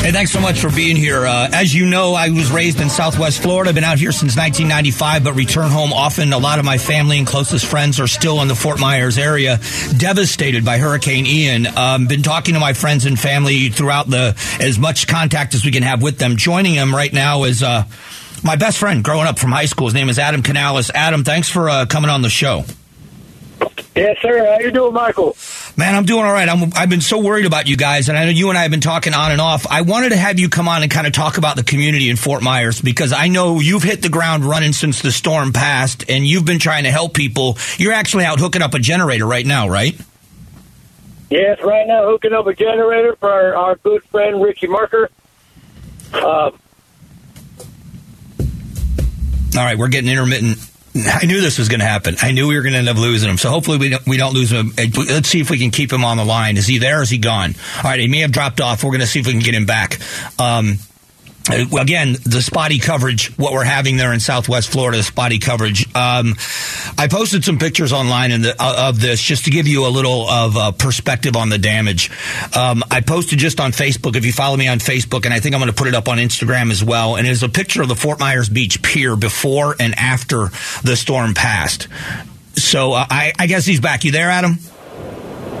Hey, 0.00 0.10
thanks 0.10 0.32
so 0.32 0.40
much 0.40 0.58
for 0.58 0.70
being 0.70 0.96
here. 0.96 1.24
Uh, 1.24 1.48
as 1.52 1.72
you 1.72 1.86
know, 1.86 2.14
I 2.14 2.30
was 2.30 2.50
raised 2.50 2.80
in 2.80 2.90
Southwest 2.90 3.40
Florida. 3.40 3.68
I've 3.68 3.76
Been 3.76 3.84
out 3.84 4.00
here 4.00 4.10
since 4.10 4.36
1995, 4.36 5.22
but 5.22 5.34
return 5.34 5.70
home 5.70 5.92
often. 5.92 6.32
A 6.32 6.38
lot 6.38 6.58
of 6.58 6.64
my 6.64 6.78
family 6.78 7.16
and 7.16 7.28
closest 7.28 7.64
friends 7.64 8.00
are 8.00 8.08
still 8.08 8.42
in 8.42 8.48
the 8.48 8.56
Fort 8.56 8.80
Myers 8.80 9.16
area, 9.16 9.60
devastated 9.96 10.64
by 10.64 10.78
Hurricane 10.78 11.26
Ian. 11.26 11.68
Um, 11.78 12.08
been 12.08 12.24
talking 12.24 12.54
to 12.54 12.60
my 12.60 12.72
friends 12.72 13.06
and 13.06 13.16
family 13.16 13.68
throughout 13.68 14.10
the 14.10 14.34
as 14.58 14.80
much 14.80 15.06
contact 15.06 15.54
as 15.54 15.64
we 15.64 15.70
can 15.70 15.84
have 15.84 16.02
with 16.02 16.18
them. 16.18 16.38
Joining 16.38 16.74
them 16.74 16.92
right 16.92 17.12
now 17.12 17.44
is. 17.44 17.62
Uh, 17.62 17.84
my 18.46 18.56
best 18.56 18.78
friend 18.78 19.02
growing 19.02 19.26
up 19.26 19.38
from 19.38 19.50
high 19.50 19.66
school. 19.66 19.88
His 19.88 19.94
name 19.94 20.08
is 20.08 20.18
Adam 20.18 20.42
Canales. 20.42 20.90
Adam, 20.94 21.24
thanks 21.24 21.50
for 21.50 21.68
uh, 21.68 21.86
coming 21.86 22.08
on 22.08 22.22
the 22.22 22.30
show. 22.30 22.64
Yes, 23.94 24.18
sir. 24.20 24.44
How 24.44 24.58
you 24.60 24.70
doing, 24.70 24.92
Michael? 24.92 25.36
Man, 25.76 25.94
I'm 25.94 26.04
doing 26.04 26.24
all 26.24 26.32
right. 26.32 26.48
I'm, 26.48 26.70
I've 26.74 26.90
been 26.90 27.00
so 27.00 27.18
worried 27.18 27.46
about 27.46 27.66
you 27.66 27.76
guys, 27.76 28.08
and 28.08 28.16
I 28.16 28.24
know 28.26 28.30
you 28.30 28.50
and 28.50 28.58
I 28.58 28.62
have 28.62 28.70
been 28.70 28.80
talking 28.80 29.14
on 29.14 29.32
and 29.32 29.40
off. 29.40 29.66
I 29.66 29.80
wanted 29.82 30.10
to 30.10 30.16
have 30.16 30.38
you 30.38 30.48
come 30.48 30.68
on 30.68 30.82
and 30.82 30.90
kind 30.90 31.06
of 31.06 31.14
talk 31.14 31.38
about 31.38 31.56
the 31.56 31.64
community 31.64 32.10
in 32.10 32.16
Fort 32.16 32.42
Myers 32.42 32.80
because 32.80 33.12
I 33.12 33.28
know 33.28 33.58
you've 33.58 33.82
hit 33.82 34.02
the 34.02 34.10
ground 34.10 34.44
running 34.44 34.72
since 34.72 35.00
the 35.00 35.10
storm 35.10 35.52
passed, 35.52 36.08
and 36.10 36.26
you've 36.26 36.44
been 36.44 36.58
trying 36.58 36.84
to 36.84 36.90
help 36.90 37.14
people. 37.14 37.56
You're 37.78 37.94
actually 37.94 38.26
out 38.26 38.38
hooking 38.38 38.62
up 38.62 38.74
a 38.74 38.78
generator 38.78 39.26
right 39.26 39.46
now, 39.46 39.68
right? 39.68 39.98
Yes, 41.30 41.58
right 41.64 41.86
now 41.86 42.06
hooking 42.06 42.34
up 42.34 42.46
a 42.46 42.54
generator 42.54 43.16
for 43.16 43.30
our, 43.30 43.56
our 43.56 43.76
good 43.76 44.04
friend 44.04 44.42
Ricky 44.42 44.66
Marker. 44.66 45.10
Uh, 46.12 46.50
All 49.56 49.64
right, 49.64 49.78
we're 49.78 49.88
getting 49.88 50.10
intermittent. 50.10 50.58
I 50.96 51.26
knew 51.26 51.40
this 51.40 51.58
was 51.58 51.68
going 51.68 51.80
to 51.80 51.86
happen. 51.86 52.16
I 52.22 52.32
knew 52.32 52.48
we 52.48 52.56
were 52.56 52.62
going 52.62 52.72
to 52.72 52.78
end 52.78 52.88
up 52.88 52.96
losing 52.96 53.28
him. 53.28 53.36
So 53.36 53.50
hopefully 53.50 53.76
we 53.76 53.90
don't, 53.90 54.06
we 54.06 54.16
don't 54.16 54.32
lose 54.32 54.50
him. 54.50 54.72
Let's 54.76 55.28
see 55.28 55.40
if 55.40 55.50
we 55.50 55.58
can 55.58 55.70
keep 55.70 55.92
him 55.92 56.04
on 56.04 56.16
the 56.16 56.24
line. 56.24 56.56
Is 56.56 56.66
he 56.66 56.78
there? 56.78 57.02
Is 57.02 57.10
he 57.10 57.18
gone? 57.18 57.54
All 57.78 57.82
right, 57.84 58.00
he 58.00 58.08
may 58.08 58.20
have 58.20 58.32
dropped 58.32 58.60
off. 58.60 58.82
We're 58.82 58.90
going 58.90 59.00
to 59.00 59.06
see 59.06 59.20
if 59.20 59.26
we 59.26 59.32
can 59.32 59.42
get 59.42 59.54
him 59.54 59.66
back. 59.66 59.98
Um, 60.38 60.78
again, 61.48 62.16
the 62.24 62.42
spotty 62.42 62.78
coverage, 62.78 63.36
what 63.36 63.52
we're 63.52 63.64
having 63.64 63.96
there 63.96 64.12
in 64.12 64.20
Southwest 64.20 64.68
Florida, 64.68 65.02
spotty 65.02 65.38
coverage. 65.38 65.86
Um, 65.94 66.34
I 66.98 67.08
posted 67.08 67.44
some 67.44 67.58
pictures 67.58 67.92
online 67.92 68.30
the, 68.42 68.56
uh, 68.58 68.88
of 68.88 69.00
this 69.00 69.20
just 69.20 69.44
to 69.44 69.50
give 69.50 69.66
you 69.66 69.86
a 69.86 69.88
little 69.88 70.28
of 70.28 70.56
uh, 70.56 70.72
perspective 70.72 71.36
on 71.36 71.48
the 71.48 71.58
damage. 71.58 72.10
Um, 72.56 72.82
I 72.90 73.00
posted 73.00 73.38
just 73.38 73.60
on 73.60 73.72
Facebook. 73.72 74.16
If 74.16 74.24
you 74.24 74.32
follow 74.32 74.56
me 74.56 74.68
on 74.68 74.78
Facebook, 74.78 75.24
and 75.24 75.32
I 75.32 75.40
think 75.40 75.54
I'm 75.54 75.60
going 75.60 75.72
to 75.72 75.76
put 75.76 75.88
it 75.88 75.94
up 75.94 76.08
on 76.08 76.18
Instagram 76.18 76.70
as 76.70 76.82
well. 76.82 77.16
And 77.16 77.26
it's 77.26 77.42
a 77.42 77.48
picture 77.48 77.82
of 77.82 77.88
the 77.88 77.96
Fort 77.96 78.18
Myers 78.20 78.48
Beach 78.48 78.82
Pier 78.82 79.16
before 79.16 79.76
and 79.78 79.94
after 79.98 80.48
the 80.82 80.96
storm 80.96 81.34
passed. 81.34 81.88
So 82.54 82.92
uh, 82.92 83.06
I, 83.08 83.32
I 83.38 83.46
guess 83.46 83.66
he's 83.66 83.80
back. 83.80 84.04
You 84.04 84.12
there, 84.12 84.30
Adam? 84.30 84.58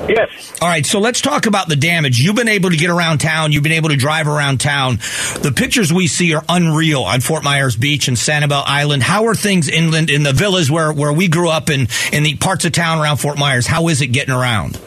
Yes. 0.08 0.52
All 0.60 0.68
right, 0.68 0.86
so 0.86 1.00
let's 1.00 1.20
talk 1.20 1.46
about 1.46 1.68
the 1.68 1.76
damage. 1.76 2.18
You've 2.18 2.36
been 2.36 2.48
able 2.48 2.70
to 2.70 2.76
get 2.76 2.90
around 2.90 3.18
town. 3.18 3.52
You've 3.52 3.62
been 3.62 3.72
able 3.72 3.88
to 3.88 3.96
drive 3.96 4.28
around 4.28 4.60
town. 4.60 4.96
The 5.40 5.52
pictures 5.54 5.92
we 5.92 6.06
see 6.06 6.34
are 6.34 6.44
unreal 6.48 7.02
on 7.02 7.20
Fort 7.20 7.42
Myers 7.42 7.76
Beach 7.76 8.08
and 8.08 8.16
Sanibel 8.16 8.62
Island. 8.64 9.02
How 9.02 9.26
are 9.26 9.34
things 9.34 9.68
inland 9.68 10.10
in 10.10 10.22
the 10.22 10.32
villas 10.32 10.70
where, 10.70 10.92
where 10.92 11.12
we 11.12 11.28
grew 11.28 11.50
up 11.50 11.70
in, 11.70 11.88
in 12.12 12.22
the 12.22 12.36
parts 12.36 12.64
of 12.64 12.72
town 12.72 13.00
around 13.00 13.16
Fort 13.18 13.38
Myers? 13.38 13.66
How 13.66 13.88
is 13.88 14.00
it 14.00 14.08
getting 14.08 14.34
around? 14.34 14.80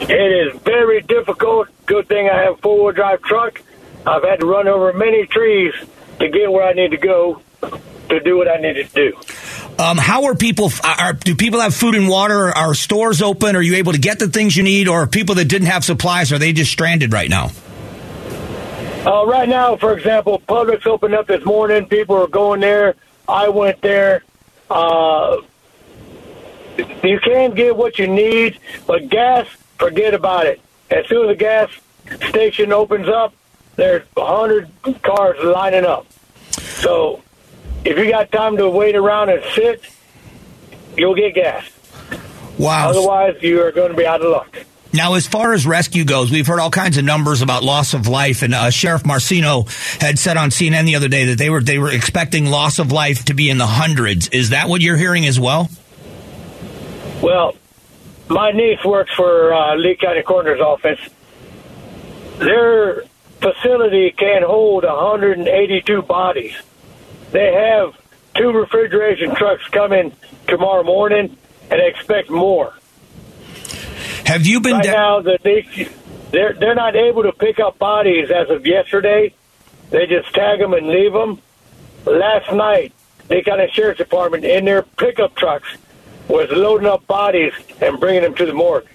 It 0.00 0.54
is 0.54 0.60
very 0.62 1.00
difficult. 1.02 1.68
Good 1.86 2.08
thing 2.08 2.28
I 2.28 2.42
have 2.42 2.54
a 2.54 2.56
four 2.58 2.84
wheel 2.84 2.92
drive 2.92 3.22
truck. 3.22 3.60
I've 4.06 4.22
had 4.22 4.40
to 4.40 4.46
run 4.46 4.66
over 4.68 4.92
many 4.92 5.26
trees 5.26 5.74
to 6.18 6.28
get 6.28 6.50
where 6.50 6.66
I 6.66 6.72
need 6.72 6.92
to 6.92 6.96
go 6.96 7.42
to 8.10 8.20
do 8.20 8.36
what 8.36 8.48
I 8.48 8.56
needed 8.56 8.88
to 8.90 9.10
do. 9.10 9.16
Um, 9.78 9.96
how 9.96 10.24
are 10.24 10.34
people? 10.34 10.70
Are, 10.84 11.14
do 11.14 11.34
people 11.34 11.60
have 11.60 11.74
food 11.74 11.94
and 11.94 12.08
water? 12.08 12.48
Are 12.48 12.74
stores 12.74 13.22
open? 13.22 13.56
Are 13.56 13.62
you 13.62 13.76
able 13.76 13.92
to 13.92 13.98
get 13.98 14.18
the 14.18 14.28
things 14.28 14.56
you 14.56 14.62
need? 14.62 14.88
Or 14.88 15.06
people 15.06 15.36
that 15.36 15.46
didn't 15.46 15.68
have 15.68 15.84
supplies 15.84 16.32
are 16.32 16.38
they 16.38 16.52
just 16.52 16.70
stranded 16.70 17.12
right 17.12 17.30
now? 17.30 17.50
Uh, 19.06 19.24
right 19.26 19.48
now, 19.48 19.76
for 19.76 19.96
example, 19.96 20.42
Publix 20.46 20.86
opened 20.86 21.14
up 21.14 21.26
this 21.26 21.42
morning. 21.46 21.86
People 21.86 22.16
are 22.16 22.26
going 22.26 22.60
there. 22.60 22.94
I 23.26 23.48
went 23.48 23.80
there. 23.80 24.22
Uh, 24.68 25.38
you 26.76 27.18
can 27.20 27.54
get 27.54 27.76
what 27.76 27.98
you 27.98 28.06
need, 28.06 28.58
but 28.86 29.08
gas, 29.08 29.46
forget 29.78 30.12
about 30.12 30.46
it. 30.46 30.60
As 30.90 31.06
soon 31.06 31.30
as 31.30 31.36
the 31.36 31.38
gas 31.38 31.70
station 32.28 32.72
opens 32.72 33.08
up, 33.08 33.32
there's 33.76 34.02
a 34.16 34.26
hundred 34.26 34.70
cars 35.02 35.38
lining 35.42 35.86
up. 35.86 36.06
So 36.50 37.22
if 37.84 37.98
you 37.98 38.10
got 38.10 38.30
time 38.30 38.56
to 38.56 38.68
wait 38.68 38.96
around 38.96 39.30
and 39.30 39.42
sit, 39.54 39.84
you'll 40.96 41.14
get 41.14 41.34
gas. 41.34 41.68
Wow. 42.58 42.90
Otherwise, 42.90 43.42
you 43.42 43.62
are 43.62 43.72
going 43.72 43.90
to 43.90 43.96
be 43.96 44.06
out 44.06 44.20
of 44.20 44.30
luck. 44.30 44.66
Now, 44.92 45.14
as 45.14 45.26
far 45.26 45.52
as 45.52 45.66
rescue 45.66 46.04
goes, 46.04 46.32
we've 46.32 46.46
heard 46.46 46.58
all 46.58 46.70
kinds 46.70 46.98
of 46.98 47.04
numbers 47.04 47.42
about 47.42 47.62
loss 47.62 47.94
of 47.94 48.08
life, 48.08 48.42
and 48.42 48.54
uh, 48.54 48.70
Sheriff 48.70 49.04
Marceno 49.04 49.68
had 50.00 50.18
said 50.18 50.36
on 50.36 50.50
CNN 50.50 50.84
the 50.84 50.96
other 50.96 51.06
day 51.06 51.26
that 51.26 51.38
they 51.38 51.48
were 51.48 51.62
they 51.62 51.78
were 51.78 51.92
expecting 51.92 52.46
loss 52.46 52.80
of 52.80 52.90
life 52.90 53.24
to 53.26 53.34
be 53.34 53.50
in 53.50 53.58
the 53.58 53.68
hundreds. 53.68 54.28
Is 54.28 54.50
that 54.50 54.68
what 54.68 54.80
you're 54.80 54.96
hearing 54.96 55.26
as 55.26 55.38
well? 55.38 55.70
Well, 57.22 57.54
my 58.28 58.50
niece 58.50 58.84
works 58.84 59.12
for 59.14 59.54
uh, 59.54 59.76
Lee 59.76 59.94
County 59.94 60.22
Coroner's 60.22 60.60
Office. 60.60 61.00
Their 62.38 63.04
facility 63.40 64.10
can 64.10 64.42
hold 64.42 64.84
182 64.84 66.02
bodies. 66.02 66.54
They 67.32 67.52
have 67.52 67.94
two 68.34 68.52
refrigeration 68.52 69.34
trucks 69.34 69.66
coming 69.68 70.12
tomorrow 70.46 70.82
morning, 70.82 71.36
and 71.70 71.80
expect 71.80 72.30
more. 72.30 72.74
Have 74.26 74.46
you 74.46 74.60
been 74.60 74.74
right 74.74 74.84
da- 74.84 74.92
now? 74.92 75.20
That 75.20 75.42
they 75.42 75.88
they're 76.30 76.54
they're 76.54 76.74
not 76.74 76.96
able 76.96 77.22
to 77.24 77.32
pick 77.32 77.60
up 77.60 77.78
bodies 77.78 78.30
as 78.30 78.50
of 78.50 78.66
yesterday. 78.66 79.34
They 79.90 80.06
just 80.06 80.32
tag 80.34 80.60
them 80.60 80.72
and 80.72 80.88
leave 80.88 81.12
them. 81.12 81.40
Last 82.04 82.52
night, 82.52 82.92
they 83.28 83.42
got 83.42 83.60
a 83.60 83.68
sheriff's 83.68 83.98
department 83.98 84.44
in 84.44 84.64
their 84.64 84.82
pickup 84.82 85.36
trucks 85.36 85.68
was 86.28 86.48
loading 86.50 86.86
up 86.86 87.06
bodies 87.06 87.52
and 87.80 87.98
bringing 87.98 88.22
them 88.22 88.34
to 88.36 88.46
the 88.46 88.54
morgue. 88.54 88.86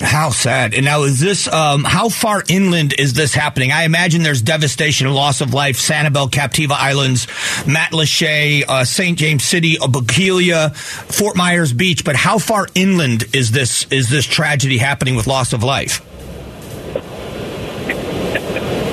How 0.00 0.30
sad. 0.30 0.74
And 0.74 0.84
now, 0.84 1.04
is 1.04 1.20
this, 1.20 1.48
um, 1.48 1.82
how 1.82 2.08
far 2.08 2.42
inland 2.48 2.94
is 2.98 3.14
this 3.14 3.34
happening? 3.34 3.72
I 3.72 3.84
imagine 3.84 4.22
there's 4.22 4.42
devastation 4.42 5.06
and 5.06 5.16
loss 5.16 5.40
of 5.40 5.54
life. 5.54 5.78
Sanibel, 5.78 6.30
Captiva 6.30 6.72
Islands, 6.72 7.26
Matlacha, 7.64 8.64
uh, 8.68 8.84
St. 8.84 9.18
James 9.18 9.44
City, 9.44 9.76
Bokeelia, 9.76 10.76
Fort 10.76 11.36
Myers 11.36 11.72
Beach. 11.72 12.04
But 12.04 12.14
how 12.14 12.38
far 12.38 12.66
inland 12.74 13.24
is 13.34 13.52
this, 13.52 13.86
is 13.90 14.10
this 14.10 14.26
tragedy 14.26 14.76
happening 14.76 15.16
with 15.16 15.26
loss 15.26 15.52
of 15.52 15.62
life? 15.62 16.02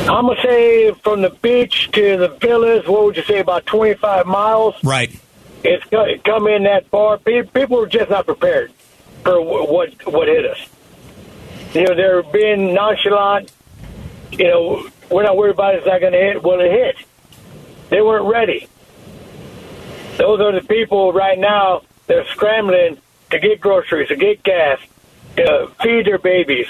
I'm 0.10 0.28
gonna 0.28 0.42
say 0.42 0.92
from 1.02 1.22
the 1.22 1.30
beach 1.30 1.90
to 1.94 2.18
the 2.18 2.28
villas. 2.28 2.86
What 2.88 3.06
would 3.06 3.18
you 3.18 3.24
say? 3.24 3.40
About 3.40 3.66
25 3.66 4.26
miles. 4.26 4.76
Right. 4.84 5.18
It's 5.64 5.84
come 6.24 6.48
in 6.48 6.64
that 6.64 6.88
far. 6.88 7.18
People 7.18 7.78
were 7.78 7.88
just 7.88 8.10
not 8.10 8.26
prepared 8.26 8.72
for 9.24 9.42
what 9.42 10.06
what 10.06 10.28
hit 10.28 10.46
us. 10.46 10.60
You 11.74 11.86
know, 11.86 11.96
they're 11.96 12.24
being 12.24 12.74
nonchalant. 12.74 13.52
You 14.32 14.48
know, 14.48 14.90
we're 15.10 15.24
not 15.24 15.38
worried 15.38 15.52
about 15.52 15.76
it's 15.76 15.86
not 15.86 16.02
going 16.02 16.14
to 16.14 16.20
hit. 16.20 16.44
Well, 16.44 16.60
it 16.60 16.72
hit. 16.72 16.96
They 17.90 18.02
weren't 18.02 18.26
ready. 18.26 18.68
Those 20.18 20.40
are 20.40 20.52
the 20.52 20.66
people 20.68 21.14
right 21.14 21.38
now. 21.38 21.82
They're 22.08 22.26
scrambling 22.28 23.00
to 23.32 23.40
get 23.40 23.60
groceries, 23.60 24.10
to 24.10 24.16
get 24.16 24.44
gas, 24.44 24.80
to 25.38 25.72
feed 25.82 26.06
their 26.06 26.20
babies. 26.20 26.68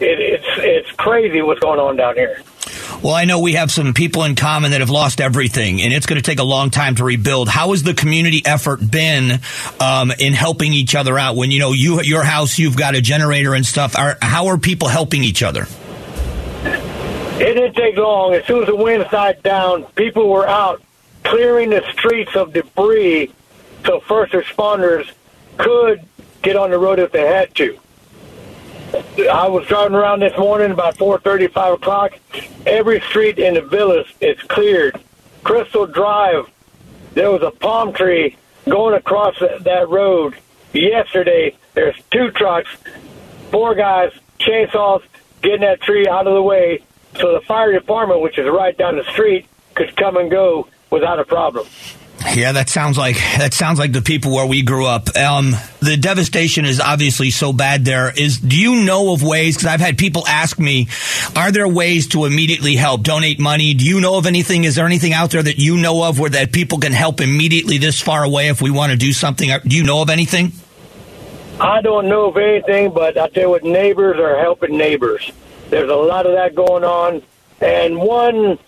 It, 0.00 0.20
it's 0.20 0.46
it's 0.58 0.90
crazy 0.92 1.42
what's 1.42 1.60
going 1.60 1.80
on 1.80 1.96
down 1.96 2.14
here. 2.14 2.42
Well, 3.02 3.14
I 3.14 3.26
know 3.26 3.38
we 3.38 3.52
have 3.52 3.70
some 3.70 3.94
people 3.94 4.24
in 4.24 4.34
common 4.34 4.72
that 4.72 4.80
have 4.80 4.90
lost 4.90 5.20
everything, 5.20 5.80
and 5.82 5.92
it's 5.92 6.06
going 6.06 6.20
to 6.20 6.22
take 6.22 6.40
a 6.40 6.44
long 6.44 6.70
time 6.70 6.96
to 6.96 7.04
rebuild. 7.04 7.48
How 7.48 7.70
has 7.70 7.84
the 7.84 7.94
community 7.94 8.42
effort 8.44 8.80
been 8.90 9.40
um, 9.78 10.10
in 10.18 10.32
helping 10.32 10.72
each 10.72 10.96
other 10.96 11.16
out? 11.16 11.36
When 11.36 11.52
you 11.52 11.60
know 11.60 11.70
you 11.70 12.02
your 12.02 12.24
house, 12.24 12.58
you've 12.58 12.76
got 12.76 12.96
a 12.96 13.00
generator 13.00 13.54
and 13.54 13.64
stuff. 13.64 13.96
Are, 13.96 14.18
how 14.20 14.48
are 14.48 14.58
people 14.58 14.88
helping 14.88 15.22
each 15.22 15.44
other? 15.44 15.66
It 17.40 17.54
didn't 17.54 17.74
take 17.74 17.96
long. 17.96 18.34
As 18.34 18.44
soon 18.46 18.62
as 18.62 18.66
the 18.66 18.74
wind 18.74 19.06
died 19.12 19.44
down, 19.44 19.84
people 19.94 20.28
were 20.28 20.48
out 20.48 20.82
clearing 21.22 21.70
the 21.70 21.84
streets 21.92 22.34
of 22.34 22.52
debris 22.52 23.32
so 23.86 24.00
first 24.00 24.32
responders 24.32 25.08
could 25.56 26.02
get 26.42 26.56
on 26.56 26.70
the 26.70 26.78
road 26.78 26.98
if 26.98 27.12
they 27.12 27.26
had 27.26 27.54
to. 27.54 27.78
I 28.94 29.48
was 29.48 29.66
driving 29.66 29.94
around 29.94 30.20
this 30.20 30.36
morning 30.38 30.70
about 30.70 30.96
four 30.96 31.18
thirty, 31.18 31.46
five 31.48 31.74
o'clock. 31.74 32.18
Every 32.66 33.00
street 33.00 33.38
in 33.38 33.54
the 33.54 33.60
village 33.60 34.14
is 34.20 34.40
cleared. 34.42 34.98
Crystal 35.42 35.86
Drive, 35.86 36.50
there 37.12 37.30
was 37.30 37.42
a 37.42 37.50
palm 37.50 37.92
tree 37.92 38.36
going 38.68 38.94
across 38.94 39.38
that 39.40 39.86
road 39.88 40.34
yesterday. 40.72 41.56
There's 41.74 41.96
two 42.10 42.30
trucks, 42.30 42.70
four 43.50 43.74
guys, 43.74 44.12
chainsaws, 44.40 45.02
getting 45.42 45.60
that 45.60 45.80
tree 45.82 46.06
out 46.06 46.26
of 46.26 46.34
the 46.34 46.42
way 46.42 46.82
so 47.18 47.32
the 47.32 47.40
fire 47.40 47.72
department, 47.72 48.20
which 48.20 48.38
is 48.38 48.48
right 48.48 48.76
down 48.76 48.96
the 48.96 49.04
street, 49.04 49.46
could 49.74 49.96
come 49.96 50.16
and 50.16 50.30
go 50.30 50.68
without 50.90 51.18
a 51.18 51.24
problem. 51.24 51.66
Yeah, 52.34 52.52
that 52.52 52.68
sounds 52.68 52.98
like 52.98 53.16
that 53.38 53.54
sounds 53.54 53.78
like 53.78 53.92
the 53.92 54.02
people 54.02 54.34
where 54.34 54.46
we 54.46 54.62
grew 54.62 54.86
up. 54.86 55.16
Um, 55.16 55.54
the 55.80 55.96
devastation 55.96 56.64
is 56.64 56.80
obviously 56.80 57.30
so 57.30 57.52
bad. 57.52 57.84
There 57.84 58.12
is. 58.14 58.38
Do 58.38 58.58
you 58.58 58.84
know 58.84 59.12
of 59.12 59.22
ways? 59.22 59.56
Because 59.56 59.68
I've 59.68 59.80
had 59.80 59.96
people 59.98 60.26
ask 60.26 60.58
me, 60.58 60.88
are 61.36 61.52
there 61.52 61.68
ways 61.68 62.08
to 62.08 62.24
immediately 62.24 62.74
help, 62.74 63.02
donate 63.02 63.38
money? 63.38 63.72
Do 63.74 63.84
you 63.84 64.00
know 64.00 64.18
of 64.18 64.26
anything? 64.26 64.64
Is 64.64 64.74
there 64.74 64.86
anything 64.86 65.12
out 65.12 65.30
there 65.30 65.42
that 65.42 65.58
you 65.58 65.76
know 65.76 66.02
of 66.02 66.18
where 66.18 66.30
that 66.30 66.52
people 66.52 66.78
can 66.78 66.92
help 66.92 67.20
immediately 67.20 67.78
this 67.78 68.00
far 68.00 68.24
away 68.24 68.48
if 68.48 68.60
we 68.60 68.70
want 68.70 68.90
to 68.90 68.98
do 68.98 69.12
something? 69.12 69.50
Do 69.64 69.76
you 69.76 69.84
know 69.84 70.02
of 70.02 70.10
anything? 70.10 70.52
I 71.60 71.80
don't 71.80 72.08
know 72.08 72.26
of 72.28 72.36
anything, 72.36 72.90
but 72.92 73.16
I 73.16 73.28
tell 73.28 73.44
you 73.44 73.50
what, 73.50 73.64
neighbors 73.64 74.18
are 74.18 74.38
helping 74.38 74.76
neighbors. 74.76 75.30
There's 75.70 75.90
a 75.90 75.96
lot 75.96 76.26
of 76.26 76.32
that 76.32 76.54
going 76.54 76.84
on, 76.84 77.22
and 77.60 77.98
one 77.98 78.58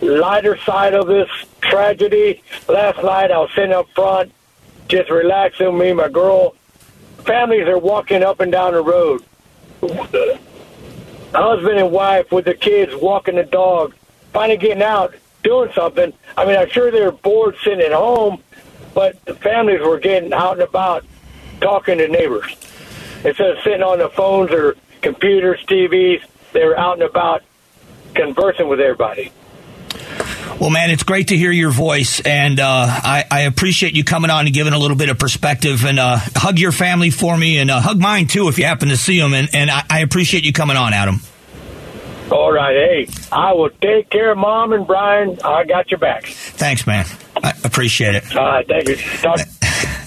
lighter 0.00 0.56
side 0.58 0.94
of 0.94 1.06
this 1.06 1.28
tragedy. 1.60 2.42
Last 2.68 3.02
night 3.02 3.30
I 3.30 3.38
was 3.38 3.50
sitting 3.54 3.72
up 3.72 3.88
front, 3.94 4.32
just 4.88 5.10
relaxing. 5.10 5.76
Me 5.78 5.88
and 5.88 5.98
my 5.98 6.08
girl. 6.08 6.54
Families 7.18 7.68
are 7.68 7.78
walking 7.78 8.22
up 8.22 8.40
and 8.40 8.50
down 8.50 8.72
the 8.72 8.82
road. 8.82 9.22
Husband 11.32 11.78
and 11.78 11.92
wife 11.92 12.32
with 12.32 12.44
the 12.44 12.54
kids 12.54 12.92
walking 13.00 13.36
the 13.36 13.44
dog, 13.44 13.94
finally 14.32 14.56
getting 14.56 14.82
out, 14.82 15.14
doing 15.44 15.70
something. 15.74 16.12
I 16.36 16.44
mean, 16.44 16.56
I'm 16.56 16.68
sure 16.70 16.90
they're 16.90 17.12
bored 17.12 17.56
sitting 17.62 17.80
at 17.80 17.92
home, 17.92 18.42
but 18.94 19.24
the 19.26 19.34
families 19.34 19.80
were 19.80 19.98
getting 19.98 20.32
out 20.32 20.54
and 20.54 20.62
about, 20.62 21.04
talking 21.60 21.98
to 21.98 22.08
neighbors. 22.08 22.56
Instead 23.24 23.50
of 23.50 23.58
sitting 23.62 23.82
on 23.82 23.98
the 23.98 24.08
phones 24.08 24.50
or 24.50 24.76
computers, 25.02 25.60
TVs, 25.66 26.22
they 26.52 26.64
were 26.64 26.78
out 26.78 26.94
and 26.94 27.02
about 27.02 27.42
conversing 28.14 28.68
with 28.68 28.80
everybody. 28.80 29.30
Well, 30.60 30.68
man, 30.68 30.90
it's 30.90 31.04
great 31.04 31.28
to 31.28 31.38
hear 31.38 31.50
your 31.50 31.70
voice, 31.70 32.20
and 32.20 32.60
uh, 32.60 32.86
I, 32.86 33.24
I, 33.30 33.40
appreciate 33.42 33.96
you 33.96 34.04
coming 34.04 34.30
on 34.30 34.44
and 34.44 34.54
giving 34.54 34.74
a 34.74 34.78
little 34.78 34.96
bit 34.96 35.08
of 35.08 35.18
perspective. 35.18 35.86
And 35.86 35.98
uh, 35.98 36.18
hug 36.36 36.58
your 36.58 36.70
family 36.70 37.08
for 37.08 37.34
me, 37.34 37.56
and 37.56 37.70
uh, 37.70 37.80
hug 37.80 37.98
mine 37.98 38.26
too 38.26 38.48
if 38.48 38.58
you 38.58 38.66
happen 38.66 38.90
to 38.90 38.98
see 38.98 39.18
them. 39.18 39.32
And, 39.32 39.48
and 39.54 39.70
I, 39.70 39.84
I, 39.88 40.00
appreciate 40.00 40.44
you 40.44 40.52
coming 40.52 40.76
on, 40.76 40.92
Adam. 40.92 41.20
All 42.30 42.52
right, 42.52 42.74
hey, 42.74 43.08
I 43.32 43.54
will 43.54 43.70
take 43.70 44.10
care 44.10 44.32
of 44.32 44.36
Mom 44.36 44.74
and 44.74 44.86
Brian. 44.86 45.38
I 45.42 45.64
got 45.64 45.90
your 45.90 45.98
back. 45.98 46.26
Thanks, 46.26 46.86
man. 46.86 47.06
I 47.42 47.54
appreciate 47.64 48.16
it. 48.16 48.36
All 48.36 48.44
right, 48.44 48.68
thank 48.68 48.86
you. 48.86 48.96
Talk- 48.96 49.40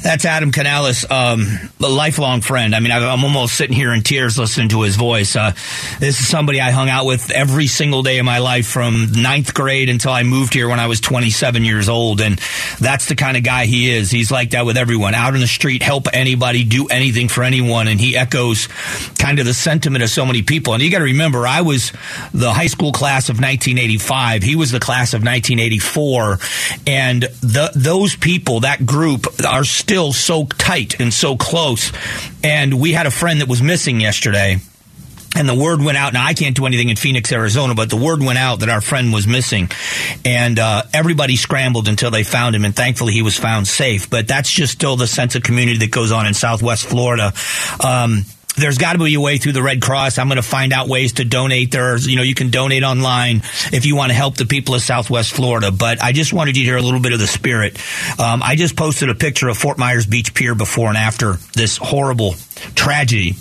that's 0.03 0.25
Adam 0.25 0.51
Canales, 0.51 1.09
um, 1.09 1.47
a 1.81 1.87
lifelong 1.87 2.41
friend. 2.41 2.75
I 2.75 2.81
mean, 2.81 2.91
I'm 2.91 3.23
almost 3.23 3.55
sitting 3.55 3.75
here 3.75 3.93
in 3.93 4.01
tears 4.01 4.37
listening 4.37 4.69
to 4.69 4.81
his 4.81 4.97
voice. 4.97 5.35
Uh, 5.35 5.51
this 5.99 6.19
is 6.19 6.27
somebody 6.27 6.59
I 6.59 6.71
hung 6.71 6.89
out 6.89 7.05
with 7.05 7.31
every 7.31 7.67
single 7.67 8.03
day 8.03 8.19
of 8.19 8.25
my 8.25 8.39
life 8.39 8.67
from 8.67 9.07
ninth 9.13 9.53
grade 9.53 9.87
until 9.87 10.11
I 10.11 10.23
moved 10.23 10.53
here 10.53 10.67
when 10.67 10.79
I 10.79 10.87
was 10.87 10.99
27 10.99 11.63
years 11.63 11.87
old. 11.87 12.19
And 12.19 12.37
that's 12.79 13.07
the 13.07 13.15
kind 13.15 13.37
of 13.37 13.43
guy 13.43 13.65
he 13.65 13.91
is. 13.91 14.11
He's 14.11 14.29
like 14.29 14.49
that 14.51 14.65
with 14.65 14.75
everyone. 14.75 15.15
Out 15.15 15.35
in 15.35 15.39
the 15.39 15.47
street, 15.47 15.81
help 15.81 16.07
anybody, 16.11 16.65
do 16.65 16.87
anything 16.87 17.29
for 17.29 17.43
anyone. 17.43 17.87
And 17.87 17.99
he 17.99 18.17
echoes 18.17 18.67
kind 19.17 19.39
of 19.39 19.45
the 19.45 19.53
sentiment 19.53 20.03
of 20.03 20.09
so 20.09 20.25
many 20.25 20.41
people. 20.41 20.73
And 20.73 20.83
you 20.83 20.91
got 20.91 20.99
to 20.99 21.05
remember, 21.05 21.47
I 21.47 21.61
was 21.61 21.93
the 22.33 22.51
high 22.51 22.67
school 22.67 22.91
class 22.91 23.29
of 23.29 23.37
1985. 23.37 24.43
He 24.43 24.57
was 24.57 24.71
the 24.71 24.81
class 24.81 25.13
of 25.13 25.23
1984. 25.23 26.39
And 26.87 27.23
the, 27.23 27.71
those 27.73 28.17
people, 28.17 28.61
that 28.61 28.85
group, 28.85 29.27
are 29.47 29.63
still 29.63 29.92
still 29.93 30.12
so 30.12 30.43
tight 30.45 30.99
and 30.99 31.13
so 31.13 31.38
close. 31.38 31.91
And 32.43 32.79
we 32.79 32.93
had 32.93 33.06
a 33.06 33.12
friend 33.12 33.41
that 33.41 33.47
was 33.47 33.62
missing 33.62 34.01
yesterday. 34.01 34.58
And 35.36 35.47
the 35.47 35.53
word 35.53 35.84
went 35.84 35.99
out. 35.99 36.13
Now 36.13 36.25
I 36.25 36.34
can't 36.34 36.56
do 36.56 36.65
anything 36.65 36.89
in 36.89 36.95
Phoenix, 36.95 37.32
Arizona, 37.32 37.75
but 37.75 37.91
the 37.91 37.95
word 37.95 38.19
went 38.19 38.39
out 38.39 38.62
that 38.62 38.69
our 38.69 38.82
friend 38.82 39.13
was 39.13 39.27
missing, 39.27 39.69
and 40.25 40.60
uh, 40.60 40.84
everybody 40.93 41.36
scrambled 41.36 41.88
until 41.88 42.12
they 42.12 42.23
found 42.23 42.56
him. 42.56 42.65
And 42.65 42.75
thankfully, 42.75 43.13
he 43.13 43.23
was 43.23 43.38
found 43.38 43.67
safe. 43.67 44.10
But 44.10 44.27
that's 44.27 44.51
just 44.51 44.73
still 44.73 44.95
the 44.95 45.08
sense 45.08 45.36
of 45.36 45.43
community 45.43 45.79
that 45.79 45.91
goes 45.91 46.12
on 46.12 46.25
in 46.25 46.34
Southwest 46.34 46.86
Florida. 46.86 47.34
Um, 47.84 48.25
there's 48.55 48.77
got 48.77 48.93
to 48.93 48.99
be 48.99 49.13
a 49.15 49.21
way 49.21 49.37
through 49.37 49.53
the 49.53 49.63
Red 49.63 49.81
Cross. 49.81 50.17
I'm 50.17 50.27
going 50.27 50.37
to 50.37 50.43
find 50.43 50.73
out 50.73 50.87
ways 50.87 51.13
to 51.13 51.25
donate. 51.25 51.71
There's, 51.71 52.07
you 52.07 52.15
know, 52.15 52.21
you 52.21 52.35
can 52.35 52.49
donate 52.49 52.83
online 52.83 53.37
if 53.71 53.85
you 53.85 53.95
want 53.95 54.11
to 54.11 54.15
help 54.15 54.35
the 54.35 54.45
people 54.45 54.75
of 54.75 54.81
Southwest 54.81 55.33
Florida. 55.33 55.71
But 55.71 56.03
I 56.03 56.11
just 56.11 56.33
wanted 56.33 56.57
you 56.57 56.63
to 56.63 56.69
hear 56.69 56.77
a 56.77 56.81
little 56.81 56.99
bit 56.99 57.13
of 57.13 57.19
the 57.19 57.27
spirit. 57.27 57.77
Um, 58.19 58.43
I 58.43 58.55
just 58.55 58.75
posted 58.75 59.09
a 59.09 59.15
picture 59.15 59.49
of 59.49 59.57
Fort 59.57 59.77
Myers 59.77 60.05
Beach 60.05 60.33
Pier 60.33 60.55
before 60.55 60.89
and 60.89 60.97
after 60.97 61.33
this 61.55 61.77
horrible 61.77 62.35
tragedy 62.75 63.35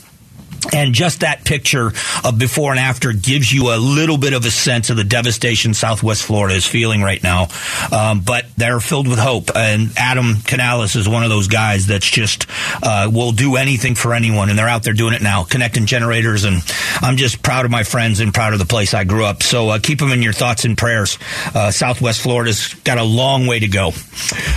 and 0.73 0.95
just 0.95 1.21
that 1.21 1.45
picture 1.45 1.93
of 2.25 2.39
before 2.39 2.71
and 2.71 2.79
after 2.79 3.13
gives 3.13 3.53
you 3.53 3.75
a 3.75 3.79
little 3.79 4.17
bit 4.17 4.33
of 4.33 4.45
a 4.45 4.51
sense 4.51 4.91
of 4.91 4.97
the 4.97 5.05
devastation 5.05 5.75
Southwest 5.75 6.23
Florida 6.23 6.55
is 6.55 6.65
feeling 6.65 7.03
right 7.03 7.23
now. 7.23 7.49
Um, 7.91 8.21
but 8.21 8.47
they're 8.57 8.79
filled 8.79 9.09
with 9.09 9.19
hope. 9.19 9.51
And 9.57 9.91
Adam 9.97 10.37
Canales 10.45 10.95
is 10.95 11.09
one 11.09 11.25
of 11.25 11.31
those 11.31 11.49
guys 11.49 11.87
that's 11.87 12.09
just 12.09 12.47
uh, 12.83 13.11
will 13.13 13.33
do 13.33 13.57
anything 13.57 13.97
for 13.97 14.15
anyone. 14.15 14.51
And 14.51 14.59
they're 14.59 14.69
out 14.69 14.85
there 14.85 14.93
doing 14.93 15.15
it 15.15 15.23
now, 15.23 15.43
connecting 15.43 15.87
generators. 15.87 16.45
And 16.45 16.63
I'm 17.01 17.17
just 17.17 17.43
proud 17.43 17.65
of 17.65 17.71
my 17.71 17.83
friends 17.83 18.21
and 18.21 18.33
proud 18.33 18.53
of 18.53 18.61
the 18.61 18.67
place 18.67 18.95
I 18.95 19.05
grew 19.05 19.25
up. 19.25 19.43
So 19.43 19.71
uh, 19.71 19.79
keep 19.81 19.99
them 19.99 20.13
in 20.13 20.23
your 20.23 20.33
thoughts 20.33 20.65
and 20.65 20.79
prayers. 20.79 21.19
Uh, 21.55 21.73
Southwest 21.73 22.23
Florida's 22.23 22.75
got 22.75 22.99
a 22.99 23.05
long 23.05 23.47
way 23.47 23.59
to 23.59 23.69
go. 23.69 23.91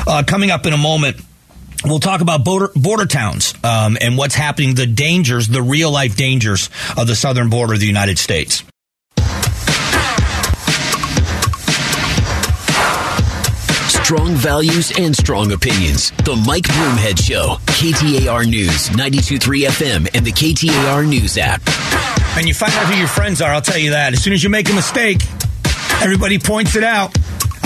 Uh, 0.06 0.24
coming 0.26 0.52
up 0.52 0.68
in 0.68 0.74
a 0.74 0.78
moment. 0.78 1.18
We'll 1.86 2.00
talk 2.00 2.22
about 2.22 2.44
border, 2.44 2.72
border 2.76 3.06
towns 3.06 3.54
um, 3.64 3.98
and 4.02 4.18
what's 4.18 4.34
happening, 4.34 4.74
the 4.74 4.88
dangers, 4.88 5.48
the 5.48 5.62
real 5.62 5.92
life 5.92 6.16
dangers 6.16 6.70
of 6.98 7.06
the 7.08 7.16
southern 7.16 7.50
border 7.50 7.74
of 7.74 7.80
the 7.80 7.86
United 7.86 8.18
States. 8.18 8.64
Strong 13.88 14.36
values 14.36 14.92
and 14.98 15.16
strong 15.16 15.52
opinions. 15.52 16.12
The 16.24 16.36
Mike 16.46 16.66
Broomhead 16.66 17.20
Show. 17.24 17.56
KTAR 17.66 18.48
News, 18.48 18.90
92.3 18.90 19.68
FM, 19.68 20.16
and 20.16 20.26
the 20.26 20.32
KTAR 20.32 21.08
News 21.08 21.38
app. 21.38 21.62
And 22.38 22.48
you 22.48 22.54
find 22.54 22.72
out 22.74 22.86
who 22.86 22.98
your 22.98 23.08
friends 23.08 23.42
are, 23.42 23.52
I'll 23.52 23.62
tell 23.62 23.78
you 23.78 23.92
that. 23.92 24.14
As 24.14 24.24
soon 24.24 24.34
as 24.34 24.44
you 24.44 24.50
make 24.50 24.70
a 24.70 24.74
mistake, 24.74 25.22
everybody 26.02 26.38
points 26.38 26.76
it 26.76 26.84
out. 26.84 27.18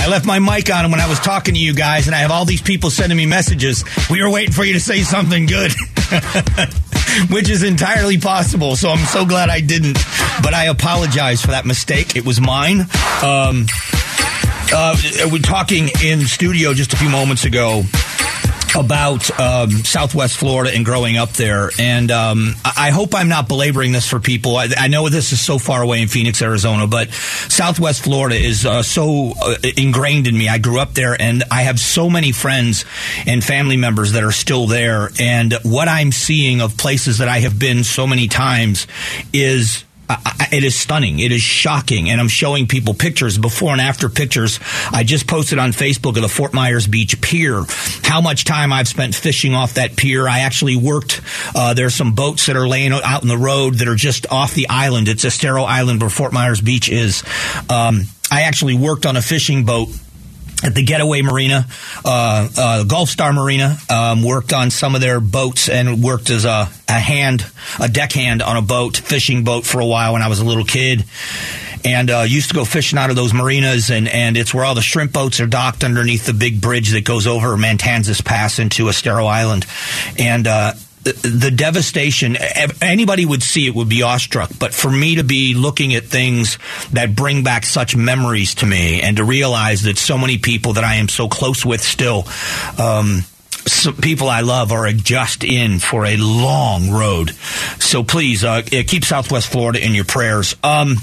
Left 0.09 0.25
my 0.25 0.39
mic 0.39 0.73
on 0.73 0.89
when 0.89 0.99
I 0.99 1.07
was 1.07 1.19
talking 1.19 1.53
to 1.53 1.59
you 1.59 1.75
guys, 1.75 2.07
and 2.07 2.15
I 2.15 2.19
have 2.19 2.31
all 2.31 2.43
these 2.43 2.63
people 2.63 2.89
sending 2.89 3.15
me 3.15 3.27
messages. 3.27 3.85
We 4.09 4.23
were 4.23 4.29
waiting 4.31 4.51
for 4.51 4.63
you 4.63 4.73
to 4.73 4.79
say 4.79 5.03
something 5.03 5.45
good. 5.45 5.71
which 7.29 7.49
is 7.49 7.61
entirely 7.61 8.17
possible. 8.17 8.75
So 8.75 8.89
I'm 8.89 9.05
so 9.05 9.25
glad 9.25 9.49
I 9.49 9.61
didn't. 9.61 9.99
But 10.41 10.53
I 10.55 10.65
apologize 10.65 11.41
for 11.41 11.51
that 11.51 11.65
mistake. 11.65 12.15
It 12.15 12.25
was 12.25 12.41
mine. 12.41 12.81
Um, 13.23 13.67
uh, 14.71 14.97
we're 15.31 15.39
talking 15.39 15.89
in 16.03 16.21
studio 16.21 16.73
just 16.73 16.93
a 16.93 16.97
few 16.97 17.09
moments 17.09 17.45
ago 17.45 17.83
about 18.75 19.39
um, 19.39 19.69
Southwest 19.69 20.37
Florida 20.37 20.75
and 20.75 20.85
growing 20.85 21.17
up 21.17 21.31
there. 21.33 21.71
And 21.79 22.11
um, 22.11 22.55
I 22.63 22.91
hope 22.91 23.15
I'm 23.15 23.29
not 23.29 23.47
belaboring 23.47 23.91
this 23.91 24.07
for 24.07 24.19
people. 24.19 24.57
I, 24.57 24.69
I, 24.77 24.87
know 24.87 25.09
this 25.09 25.31
is 25.31 25.41
so 25.41 25.59
far 25.59 25.81
away 25.81 26.01
in 26.01 26.07
Phoenix, 26.07 26.41
Arizona, 26.41 26.87
but 26.87 27.11
Southwest 27.11 28.03
Florida 28.03 28.35
is 28.35 28.65
uh, 28.65 28.83
so 28.83 29.33
uh, 29.41 29.55
ingrained 29.77 30.27
in 30.27 30.37
me. 30.37 30.49
I 30.49 30.57
grew 30.57 30.79
up 30.79 30.93
there, 30.93 31.19
and 31.19 31.43
I 31.51 31.63
have 31.63 31.79
so 31.79 32.09
many 32.09 32.31
friends 32.31 32.85
and 33.25 33.43
family 33.43 33.77
members 33.77 34.13
that 34.13 34.23
are 34.23 34.31
still 34.31 34.67
there. 34.67 35.09
And 35.19 35.53
what 35.63 35.87
I'm 35.87 36.11
seeing 36.11 36.61
of 36.61 36.77
places 36.77 37.19
that 37.19 37.27
I 37.27 37.39
have 37.39 37.59
been 37.59 37.83
so 37.83 38.07
many 38.07 38.27
times 38.27 38.87
is 39.33 39.83
it 40.51 40.63
is 40.63 40.77
stunning. 40.77 41.19
It 41.19 41.31
is 41.31 41.41
shocking. 41.41 42.09
And 42.09 42.19
I'm 42.19 42.27
showing 42.27 42.67
people 42.67 42.93
pictures, 42.93 43.37
before 43.37 43.71
and 43.71 43.81
after 43.81 44.09
pictures. 44.09 44.59
I 44.91 45.03
just 45.03 45.27
posted 45.27 45.59
on 45.59 45.71
Facebook 45.71 46.15
of 46.15 46.21
the 46.21 46.29
Fort 46.29 46.53
Myers 46.53 46.87
Beach 46.87 47.19
Pier, 47.21 47.63
how 48.03 48.21
much 48.21 48.45
time 48.45 48.73
I've 48.73 48.87
spent 48.87 49.15
fishing 49.15 49.53
off 49.53 49.75
that 49.75 49.95
pier. 49.95 50.27
I 50.27 50.39
actually 50.39 50.75
worked, 50.75 51.21
uh, 51.55 51.73
there's 51.73 51.95
some 51.95 52.13
boats 52.13 52.47
that 52.47 52.55
are 52.55 52.67
laying 52.67 52.91
out 52.93 53.21
in 53.21 53.27
the 53.27 53.37
road 53.37 53.75
that 53.75 53.87
are 53.87 53.95
just 53.95 54.31
off 54.31 54.53
the 54.53 54.67
island. 54.69 55.07
It's 55.07 55.23
Estero 55.23 55.63
Island 55.63 56.01
where 56.01 56.09
Fort 56.09 56.33
Myers 56.33 56.61
Beach 56.61 56.89
is. 56.89 57.23
Um, 57.69 58.03
I 58.31 58.41
actually 58.43 58.75
worked 58.75 59.05
on 59.05 59.17
a 59.17 59.21
fishing 59.21 59.65
boat 59.65 59.89
at 60.63 60.75
the 60.75 60.83
Getaway 60.83 61.21
Marina, 61.21 61.65
uh, 62.03 62.49
uh, 62.57 62.83
Gulf 62.83 63.09
Star 63.09 63.31
Marina, 63.31 63.77
um, 63.89 64.23
worked 64.23 64.51
on 64.53 64.71
some 64.71 64.95
of 64.95 65.01
their 65.01 65.19
boats 65.19 65.69
and 65.69 66.03
worked 66.03 66.29
as 66.29 66.45
a, 66.45 66.69
a 66.87 66.99
hand, 66.99 67.45
a 67.79 67.87
deckhand 67.87 68.41
on 68.41 68.57
a 68.57 68.61
boat, 68.61 68.97
fishing 68.97 69.43
boat 69.43 69.65
for 69.65 69.79
a 69.79 69.85
while 69.85 70.13
when 70.13 70.21
I 70.21 70.27
was 70.27 70.39
a 70.39 70.45
little 70.45 70.65
kid. 70.65 71.05
And 71.85 72.09
uh, 72.11 72.25
used 72.27 72.49
to 72.49 72.55
go 72.55 72.65
fishing 72.65 72.99
out 72.99 73.09
of 73.09 73.15
those 73.15 73.33
marinas, 73.33 73.89
and, 73.89 74.09
and 74.09 74.35
it's 74.35 74.53
where 74.53 74.65
all 74.65 74.75
the 74.75 74.81
shrimp 74.81 75.13
boats 75.13 75.39
are 75.39 75.47
docked 75.47 75.85
underneath 75.85 76.25
the 76.25 76.33
big 76.33 76.59
bridge 76.59 76.89
that 76.89 77.05
goes 77.05 77.25
over 77.25 77.55
Mantanzas 77.55 78.23
Pass 78.23 78.59
into 78.59 78.89
Estero 78.89 79.25
Island. 79.25 79.65
And 80.17 80.45
uh, 80.45 80.73
the 81.03 81.51
devastation 81.55 82.35
anybody 82.81 83.25
would 83.25 83.41
see 83.41 83.65
it 83.65 83.73
would 83.73 83.89
be 83.89 84.03
awestruck 84.03 84.51
but 84.59 84.73
for 84.73 84.91
me 84.91 85.15
to 85.15 85.23
be 85.23 85.53
looking 85.53 85.95
at 85.95 86.03
things 86.03 86.57
that 86.91 87.15
bring 87.15 87.43
back 87.43 87.65
such 87.65 87.95
memories 87.95 88.55
to 88.55 88.65
me 88.65 89.01
and 89.01 89.17
to 89.17 89.23
realize 89.23 89.83
that 89.83 89.97
so 89.97 90.17
many 90.17 90.37
people 90.37 90.73
that 90.73 90.83
i 90.83 90.95
am 90.95 91.07
so 91.07 91.27
close 91.27 91.65
with 91.65 91.81
still 91.81 92.25
um, 92.77 93.23
people 94.01 94.29
I 94.29 94.41
love 94.41 94.71
are 94.71 94.91
just 94.91 95.43
in 95.43 95.79
for 95.79 96.05
a 96.05 96.17
long 96.17 96.89
road. 96.89 97.31
So 97.79 98.03
please 98.03 98.43
uh, 98.43 98.61
keep 98.63 99.03
Southwest 99.03 99.51
Florida 99.51 99.83
in 99.83 99.93
your 99.93 100.05
prayers. 100.05 100.55
Um, 100.63 100.95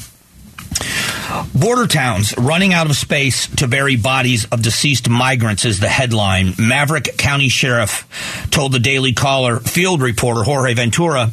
Border 1.55 1.87
towns 1.87 2.37
running 2.37 2.72
out 2.72 2.88
of 2.88 2.96
space 2.96 3.46
to 3.57 3.68
bury 3.68 3.96
bodies 3.96 4.44
of 4.46 4.62
deceased 4.62 5.09
migrants 5.09 5.64
is 5.64 5.81
the 5.81 5.88
headline. 5.88 6.55
Maverick 6.59 7.16
County 7.16 7.49
Sheriff 7.49 8.07
told 8.51 8.72
the 8.72 8.79
Daily 8.79 9.12
Caller 9.12 9.59
field 9.59 10.01
reporter 10.01 10.42
Jorge 10.42 10.75
Ventura 10.75 11.31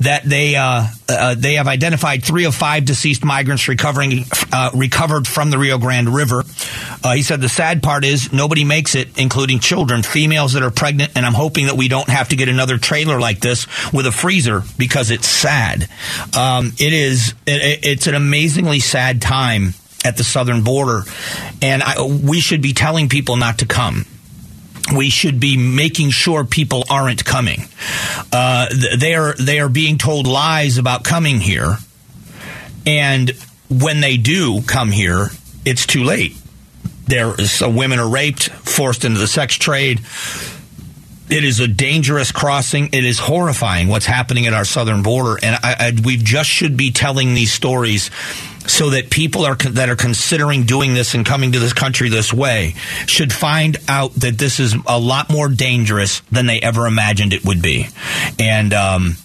that 0.00 0.24
they 0.24 0.56
uh, 0.56 0.86
uh, 1.08 1.34
they 1.36 1.54
have 1.54 1.68
identified 1.68 2.24
three 2.24 2.44
of 2.46 2.54
five 2.54 2.84
deceased 2.84 3.24
migrants 3.24 3.68
recovering 3.68 4.24
uh, 4.52 4.70
recovered 4.74 5.26
from 5.26 5.50
the 5.50 5.58
Rio 5.58 5.78
Grande 5.78 6.08
River. 6.08 6.42
Uh, 7.04 7.14
he 7.14 7.22
said 7.22 7.40
the 7.40 7.48
sad 7.48 7.82
part 7.82 8.04
is 8.04 8.32
nobody 8.32 8.64
makes 8.64 8.94
it, 8.94 9.18
including 9.18 9.60
children, 9.60 10.02
females 10.02 10.54
that 10.54 10.62
are 10.62 10.70
pregnant, 10.70 11.12
and 11.16 11.24
I'm 11.24 11.34
hoping 11.34 11.66
that 11.66 11.76
we 11.76 11.88
don't 11.88 12.08
have 12.08 12.30
to 12.30 12.36
get 12.36 12.48
another 12.48 12.78
trailer 12.78 13.20
like 13.20 13.40
this 13.40 13.66
with 13.92 14.06
a 14.06 14.12
freezer 14.12 14.62
because 14.78 15.10
it's 15.10 15.26
sad. 15.26 15.88
Um, 16.36 16.72
it 16.78 16.92
is 16.92 17.34
it, 17.46 17.84
it's 17.84 18.06
an 18.06 18.14
amazingly 18.14 18.80
sad 18.80 19.22
time 19.22 19.31
at 20.04 20.16
the 20.16 20.24
southern 20.24 20.62
border, 20.62 21.02
and 21.60 21.82
I, 21.82 22.02
we 22.02 22.40
should 22.40 22.60
be 22.60 22.72
telling 22.72 23.08
people 23.08 23.36
not 23.36 23.58
to 23.58 23.66
come 23.66 24.06
we 24.94 25.10
should 25.10 25.38
be 25.38 25.56
making 25.56 26.10
sure 26.10 26.44
people 26.44 26.84
aren't 26.90 27.24
coming. 27.24 27.62
Uh, 28.32 28.66
they 28.96 29.14
are 29.14 29.34
they 29.34 29.60
are 29.60 29.68
being 29.68 29.98
told 29.98 30.26
lies 30.26 30.78
about 30.78 31.04
coming 31.04 31.40
here, 31.40 31.76
and 32.86 33.30
when 33.70 34.00
they 34.00 34.16
do 34.16 34.62
come 34.62 34.90
here, 34.90 35.28
it's 35.64 35.86
too 35.86 36.04
late. 36.04 36.36
There, 37.06 37.36
so 37.38 37.68
women 37.68 37.98
are 37.98 38.08
raped, 38.08 38.48
forced 38.50 39.04
into 39.04 39.18
the 39.18 39.26
sex 39.26 39.56
trade. 39.56 40.00
It 41.32 41.44
is 41.44 41.60
a 41.60 41.66
dangerous 41.66 42.30
crossing. 42.30 42.90
It 42.92 43.06
is 43.06 43.18
horrifying 43.18 43.88
what's 43.88 44.04
happening 44.04 44.46
at 44.46 44.52
our 44.52 44.66
southern 44.66 45.02
border, 45.02 45.38
and 45.42 45.56
I, 45.62 45.76
I, 45.78 45.92
we 46.04 46.18
just 46.18 46.50
should 46.50 46.76
be 46.76 46.90
telling 46.90 47.32
these 47.32 47.50
stories 47.50 48.10
so 48.66 48.90
that 48.90 49.08
people 49.08 49.46
are 49.46 49.54
that 49.54 49.88
are 49.88 49.96
considering 49.96 50.64
doing 50.64 50.92
this 50.92 51.14
and 51.14 51.24
coming 51.24 51.52
to 51.52 51.58
this 51.58 51.72
country 51.72 52.10
this 52.10 52.34
way 52.34 52.74
should 53.06 53.32
find 53.32 53.78
out 53.88 54.12
that 54.16 54.36
this 54.36 54.60
is 54.60 54.76
a 54.86 54.98
lot 54.98 55.30
more 55.30 55.48
dangerous 55.48 56.20
than 56.30 56.44
they 56.44 56.60
ever 56.60 56.86
imagined 56.86 57.32
it 57.32 57.44
would 57.46 57.62
be, 57.62 57.88
and. 58.38 58.74
Um, 58.74 59.16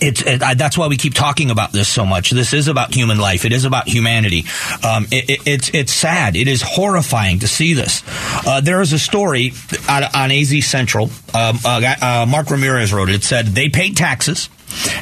it's 0.00 0.22
it, 0.22 0.40
that's 0.40 0.76
why 0.76 0.88
we 0.88 0.96
keep 0.96 1.14
talking 1.14 1.50
about 1.50 1.72
this 1.72 1.88
so 1.88 2.04
much. 2.04 2.30
This 2.30 2.52
is 2.52 2.68
about 2.68 2.94
human 2.94 3.18
life. 3.18 3.44
It 3.44 3.52
is 3.52 3.64
about 3.64 3.88
humanity. 3.88 4.44
Um, 4.84 5.06
it, 5.10 5.30
it, 5.30 5.40
it's 5.46 5.70
it's 5.74 5.92
sad. 5.92 6.36
It 6.36 6.48
is 6.48 6.62
horrifying 6.62 7.40
to 7.40 7.48
see 7.48 7.74
this. 7.74 8.02
Uh, 8.46 8.60
there 8.60 8.80
is 8.80 8.92
a 8.92 8.98
story 8.98 9.52
on, 9.88 10.04
on 10.04 10.30
AZ 10.30 10.66
Central. 10.66 11.10
Um, 11.34 11.58
uh, 11.64 12.26
Mark 12.28 12.50
Ramirez 12.50 12.92
wrote 12.92 13.08
it. 13.08 13.16
It 13.16 13.24
said 13.24 13.46
they 13.46 13.68
paid 13.68 13.96
taxes 13.96 14.48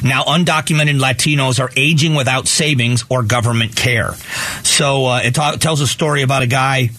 now, 0.03 0.23
undocumented 0.23 0.99
Latinos 0.99 1.59
are 1.59 1.71
aging 1.75 2.15
without 2.15 2.47
savings 2.47 3.03
or 3.09 3.23
government 3.23 3.75
care. 3.75 4.13
So 4.63 5.05
uh, 5.05 5.21
it 5.23 5.35
t- 5.35 5.57
tells 5.57 5.81
a 5.81 5.87
story 5.87 6.21
about 6.21 6.41
a 6.41 6.47
guy 6.47 6.91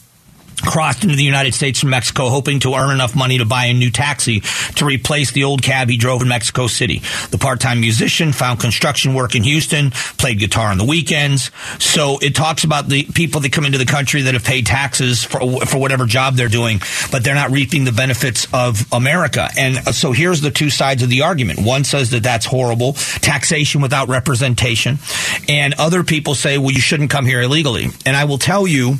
crossed 0.60 1.04
into 1.04 1.16
the 1.16 1.24
United 1.24 1.54
States 1.54 1.80
from 1.80 1.90
Mexico, 1.90 2.28
hoping 2.28 2.60
to 2.60 2.74
earn 2.74 2.90
enough 2.90 3.14
money 3.14 3.38
to 3.38 3.44
buy 3.44 3.66
a 3.66 3.74
new 3.74 3.90
taxi 3.90 4.40
to 4.76 4.84
replace 4.84 5.32
the 5.32 5.44
old 5.44 5.62
cab 5.62 5.88
he 5.88 5.96
drove 5.96 6.22
in 6.22 6.28
Mexico 6.28 6.66
City. 6.66 7.02
The 7.30 7.38
part-time 7.38 7.80
musician 7.80 8.32
found 8.32 8.60
construction 8.60 9.14
work 9.14 9.34
in 9.34 9.42
Houston, 9.42 9.90
played 9.90 10.38
guitar 10.38 10.70
on 10.70 10.78
the 10.78 10.84
weekends. 10.84 11.50
So 11.78 12.18
it 12.18 12.34
talks 12.34 12.64
about 12.64 12.88
the 12.88 13.04
people 13.04 13.40
that 13.40 13.52
come 13.52 13.64
into 13.64 13.78
the 13.78 13.86
country 13.86 14.22
that 14.22 14.34
have 14.34 14.44
paid 14.44 14.66
taxes 14.66 15.24
for, 15.24 15.40
for 15.66 15.78
whatever 15.78 16.06
job 16.06 16.34
they're 16.34 16.48
doing, 16.48 16.80
but 17.10 17.24
they're 17.24 17.34
not 17.34 17.50
reaping 17.50 17.84
the 17.84 17.92
benefits 17.92 18.46
of 18.52 18.86
America. 18.92 19.48
And 19.58 19.94
so 19.94 20.12
here's 20.12 20.40
the 20.40 20.50
two 20.50 20.70
sides 20.70 21.02
of 21.02 21.10
the 21.10 21.22
argument. 21.22 21.60
One 21.60 21.84
says 21.84 22.10
that 22.10 22.22
that's 22.22 22.46
horrible, 22.46 22.92
taxation 22.92 23.80
without 23.80 24.08
representation. 24.08 24.98
And 25.48 25.74
other 25.74 26.04
people 26.04 26.34
say, 26.34 26.58
well, 26.58 26.70
you 26.70 26.80
shouldn't 26.80 27.10
come 27.10 27.24
here 27.24 27.40
illegally. 27.40 27.88
And 28.06 28.16
I 28.16 28.24
will 28.24 28.38
tell 28.38 28.66
you, 28.66 28.96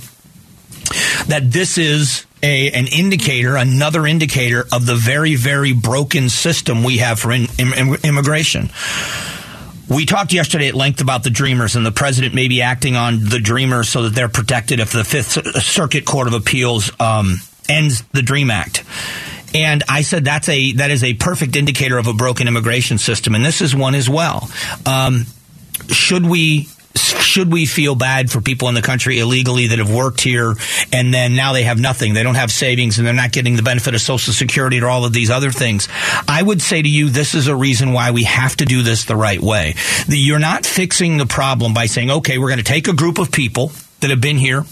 that 1.27 1.43
this 1.45 1.79
is 1.79 2.27
a, 2.43 2.71
an 2.71 2.87
indicator, 2.87 3.57
another 3.57 4.07
indicator 4.07 4.65
of 4.73 4.87
the 4.87 4.95
very, 4.95 5.35
very 5.35 5.73
broken 5.73 6.29
system 6.29 6.85
we 6.85 6.99
have 6.99 7.19
for 7.21 7.33
in, 7.33 7.47
in, 7.59 7.97
immigration. 8.05 8.71
We 9.89 10.05
talked 10.05 10.33
yesterday 10.33 10.69
at 10.69 10.75
length 10.75 11.01
about 11.01 11.25
the 11.25 11.31
Dreamers 11.31 11.75
and 11.75 11.85
the 11.85 11.93
president 11.93 12.35
may 12.35 12.49
be 12.49 12.61
acting 12.61 12.95
on 12.95 13.25
the 13.25 13.41
Dreamers 13.41 13.89
so 13.89 14.03
that 14.03 14.15
they're 14.15 14.29
protected 14.29 14.81
if 14.81 14.93
the 14.93 15.05
Fifth 15.05 15.63
Circuit 15.63 16.05
Court 16.05 16.29
of 16.29 16.35
Appeals 16.35 16.93
um, 17.01 17.37
ends 17.69 18.03
the 18.13 18.23
Dream 18.23 18.51
Act. 18.51 18.85
And 19.55 19.83
I 19.89 20.03
said 20.03 20.27
that's 20.27 20.49
a 20.51 20.73
that 20.73 20.91
is 20.91 21.03
a 21.03 21.15
perfect 21.15 21.57
indicator 21.57 21.97
of 21.97 22.07
a 22.07 22.13
broken 22.13 22.49
immigration 22.49 22.99
system, 22.99 23.35
and 23.35 23.43
this 23.43 23.63
is 23.63 23.75
one 23.75 23.95
as 23.95 24.07
well. 24.07 24.51
Um, 24.85 25.25
should 25.89 26.27
we 26.27 26.69
should 26.99 27.53
we 27.53 27.67
feel 27.67 27.95
bad 27.95 28.31
for 28.31 28.41
people 28.41 28.69
in 28.69 28.75
the 28.75 28.83
country 28.83 29.19
illegally 29.19 29.69
that 29.69 29.79
have 29.79 29.93
worked 29.93 30.21
here 30.21 30.55
and 30.93 31.13
then 31.13 31.35
now 31.35 31.53
they 31.53 31.65
have 31.65 31.79
nothing? 31.79 32.15
They 32.15 32.23
don't 32.23 32.35
have 32.35 32.51
savings 32.51 32.99
and 32.99 33.07
they're 33.07 33.15
not 33.15 33.33
getting 33.33 33.57
the 33.57 33.63
benefit 33.63 33.95
of 33.95 34.01
Social 34.01 34.33
Security 34.33 34.81
or 34.81 34.89
all 34.89 35.05
of 35.05 35.13
these 35.13 35.31
other 35.31 35.51
things. 35.51 35.89
I 36.27 36.43
would 36.43 36.63
say 36.63 36.83
to 36.83 36.89
you, 36.89 37.09
this 37.11 37.35
is 37.35 37.47
a 37.47 37.57
reason 37.57 37.93
why 37.93 38.11
we 38.11 38.25
have 38.25 38.57
to 38.57 38.65
do 38.65 38.83
this 38.83 39.05
the 39.05 39.17
right 39.17 39.41
way. 39.41 39.75
You're 40.09 40.39
not 40.39 40.67
fixing 40.67 41.17
the 41.17 41.27
problem 41.27 41.75
by 41.75 41.87
saying, 41.87 42.11
okay, 42.11 42.39
we're 42.39 42.49
going 42.49 42.59
to 42.59 42.65
take 42.65 42.89
a 42.89 42.95
group 42.95 43.19
of 43.19 43.33
people 43.33 43.73
that 44.01 44.11
have 44.11 44.21
been 44.21 44.39
here 44.39 44.65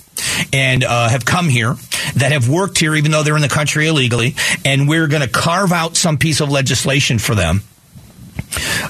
and 0.52 0.84
uh, 0.84 1.08
have 1.08 1.24
come 1.24 1.48
here 1.48 1.74
that 2.14 2.32
have 2.32 2.48
worked 2.48 2.78
here 2.78 2.94
even 2.94 3.10
though 3.10 3.22
they're 3.22 3.36
in 3.36 3.42
the 3.42 3.48
country 3.48 3.88
illegally 3.88 4.34
and 4.64 4.88
we're 4.88 5.08
going 5.08 5.22
to 5.22 5.28
carve 5.28 5.72
out 5.72 5.96
some 5.96 6.16
piece 6.16 6.40
of 6.40 6.48
legislation 6.48 7.18
for 7.18 7.34
them 7.34 7.60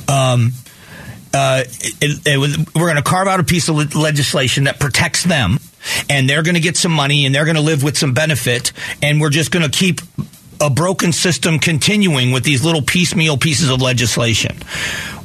um, 0.08 0.52
uh, 1.36 1.64
it, 2.00 2.20
it 2.26 2.74
we're 2.74 2.86
going 2.86 2.96
to 2.96 3.02
carve 3.02 3.28
out 3.28 3.40
a 3.40 3.44
piece 3.44 3.68
of 3.68 3.94
legislation 3.94 4.64
that 4.64 4.80
protects 4.80 5.22
them, 5.24 5.58
and 6.08 6.28
they're 6.28 6.42
going 6.42 6.54
to 6.54 6.60
get 6.60 6.76
some 6.76 6.92
money, 6.92 7.26
and 7.26 7.34
they're 7.34 7.44
going 7.44 7.56
to 7.56 7.62
live 7.62 7.82
with 7.82 7.96
some 7.96 8.14
benefit, 8.14 8.72
and 9.02 9.20
we're 9.20 9.30
just 9.30 9.50
going 9.50 9.68
to 9.68 9.70
keep 9.70 10.00
a 10.60 10.70
broken 10.70 11.12
system 11.12 11.58
continuing 11.58 12.32
with 12.32 12.42
these 12.42 12.64
little 12.64 12.82
piecemeal 12.82 13.36
pieces 13.36 13.70
of 13.70 13.82
legislation. 13.82 14.56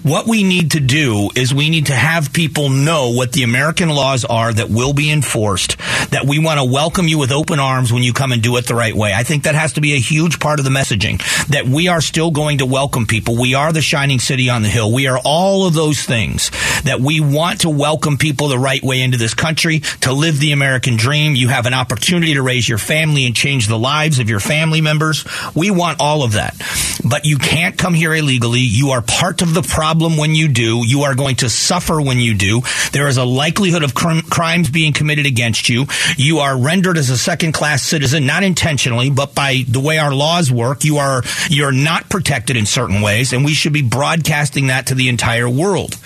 What 0.04 0.26
we 0.28 0.44
need 0.44 0.72
to 0.72 0.80
do 0.80 1.30
is 1.36 1.54
we 1.54 1.70
need 1.70 1.86
to 1.86 1.94
have 1.94 2.34
people 2.34 2.70
know 2.70 3.12
what 3.12 3.34
the 3.34 3.44
American 3.44 3.90
laws 3.90 4.26
are 4.26 4.52
that 4.52 4.68
will 4.68 4.94
be 4.94 5.12
enforced, 5.12 5.78
that 6.10 6.26
we 6.26 6.40
want 6.40 6.60
to 6.60 6.66
welcome 6.66 7.08
you 7.08 7.20
with 7.20 7.32
open 7.32 7.60
arms 7.60 7.94
when 7.94 8.02
you 8.02 8.12
come 8.12 8.32
and 8.32 8.42
do 8.42 8.58
it 8.58 8.66
the 8.66 8.74
right 8.74 8.96
way. 8.96 9.14
I 9.14 9.22
think 9.22 9.44
that 9.44 9.54
has 9.54 9.74
to 9.74 9.82
be 9.82 9.94
a 9.94 10.00
huge 10.00 10.40
part 10.40 10.58
of 10.58 10.66
the 10.66 10.72
messaging 10.72 11.22
that 11.50 11.66
we 11.66 11.88
are 11.88 12.02
still 12.02 12.32
going 12.32 12.58
to 12.58 12.66
welcome 12.66 13.06
people. 13.06 13.40
We 13.40 13.54
are 13.54 13.72
the 13.72 13.84
shining 13.84 14.18
city 14.18 14.50
on 14.50 14.64
the 14.64 14.70
hill. 14.70 14.92
We 14.92 15.06
are 15.06 15.20
all 15.24 15.68
of 15.68 15.76
those 15.76 16.02
things 16.02 16.50
that 16.82 17.00
we 17.00 17.20
want 17.20 17.62
to 17.62 17.70
welcome 17.70 18.18
people 18.18 18.48
the 18.48 18.58
right 18.58 18.82
way 18.82 19.04
into 19.04 19.20
this 19.20 19.36
country 19.36 19.82
to 20.02 20.14
live 20.14 20.40
the 20.40 20.52
American 20.52 20.96
dream. 20.96 21.36
You 21.36 21.50
have 21.50 21.68
an 21.68 21.76
opportunity 21.76 22.34
to 22.34 22.42
raise 22.42 22.68
your 22.68 22.80
family 22.80 23.28
and 23.28 23.36
change 23.36 23.68
the 23.68 23.78
lives 23.78 24.18
of 24.18 24.32
your 24.32 24.40
family 24.40 24.82
members. 24.82 25.28
We 25.54 25.70
want 25.70 26.02
all 26.02 26.24
of 26.24 26.32
that. 26.34 26.60
But 27.08 27.26
you 27.26 27.38
can't 27.38 27.78
come 27.78 27.94
here 27.94 28.16
illegally. 28.16 28.62
You 28.62 28.92
are 28.92 29.04
part 29.04 29.44
of 29.44 29.54
the 29.54 29.62
problem 29.62 29.91
problem 29.92 30.16
when 30.16 30.34
you 30.34 30.48
do. 30.48 30.88
You 30.88 31.02
are 31.02 31.16
going 31.16 31.36
to 31.38 31.50
suffer 31.50 32.02
when 32.02 32.18
you 32.18 32.34
do. 32.34 32.62
There 32.94 33.10
is 33.10 33.18
a 33.18 33.26
likelihood 33.26 33.84
of 33.84 33.94
cr- 33.94 34.22
crimes 34.30 34.70
being 34.70 34.94
committed 34.94 35.26
against 35.26 35.68
you. 35.68 35.86
You 36.16 36.40
are 36.40 36.58
rendered 36.58 36.98
as 36.98 37.10
a 37.10 37.18
second 37.18 37.52
class 37.52 37.84
citizen, 37.84 38.26
not 38.26 38.44
intentionally, 38.44 39.10
but 39.10 39.36
by 39.36 39.66
the 39.68 39.82
way 39.82 39.98
our 39.98 40.14
laws 40.14 40.50
work. 40.50 40.86
You 40.86 41.00
are, 41.00 41.24
you're 41.50 41.74
not 41.74 42.10
protected 42.10 42.56
in 42.56 42.66
certain 42.66 43.02
ways, 43.02 43.34
and 43.34 43.44
we 43.44 43.54
should 43.54 43.74
be 43.74 43.82
broadcasting 43.82 44.68
that 44.68 44.88
to 44.88 44.96
the 44.96 45.10
entire 45.10 45.50
world. 45.50 45.98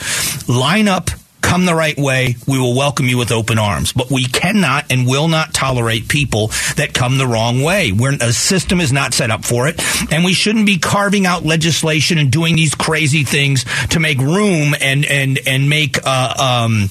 Line 0.47 0.87
up 0.87 1.11
come 1.45 1.65
the 1.65 1.75
right 1.75 1.97
way, 1.97 2.35
we 2.47 2.59
will 2.59 2.75
welcome 2.75 3.05
you 3.05 3.17
with 3.17 3.31
open 3.31 3.57
arms. 3.59 3.93
But 3.93 4.09
we 4.09 4.25
cannot 4.25 4.91
and 4.91 5.07
will 5.07 5.27
not 5.27 5.53
tolerate 5.53 6.07
people 6.07 6.47
that 6.75 6.93
come 6.93 7.17
the 7.17 7.27
wrong 7.27 7.61
way. 7.61 7.91
We're, 7.91 8.13
a 8.13 8.33
system 8.33 8.81
is 8.81 8.91
not 8.91 9.13
set 9.13 9.29
up 9.29 9.45
for 9.45 9.67
it, 9.67 9.79
and 10.11 10.25
we 10.25 10.33
shouldn't 10.33 10.65
be 10.65 10.79
carving 10.79 11.25
out 11.25 11.45
legislation 11.45 12.17
and 12.17 12.31
doing 12.31 12.55
these 12.55 12.75
crazy 12.75 13.23
things 13.23 13.63
to 13.91 13.99
make 13.99 14.17
room 14.17 14.73
and 14.81 15.05
and 15.05 15.39
and 15.45 15.69
make. 15.69 15.97
Uh, 16.03 16.63
um, 16.67 16.89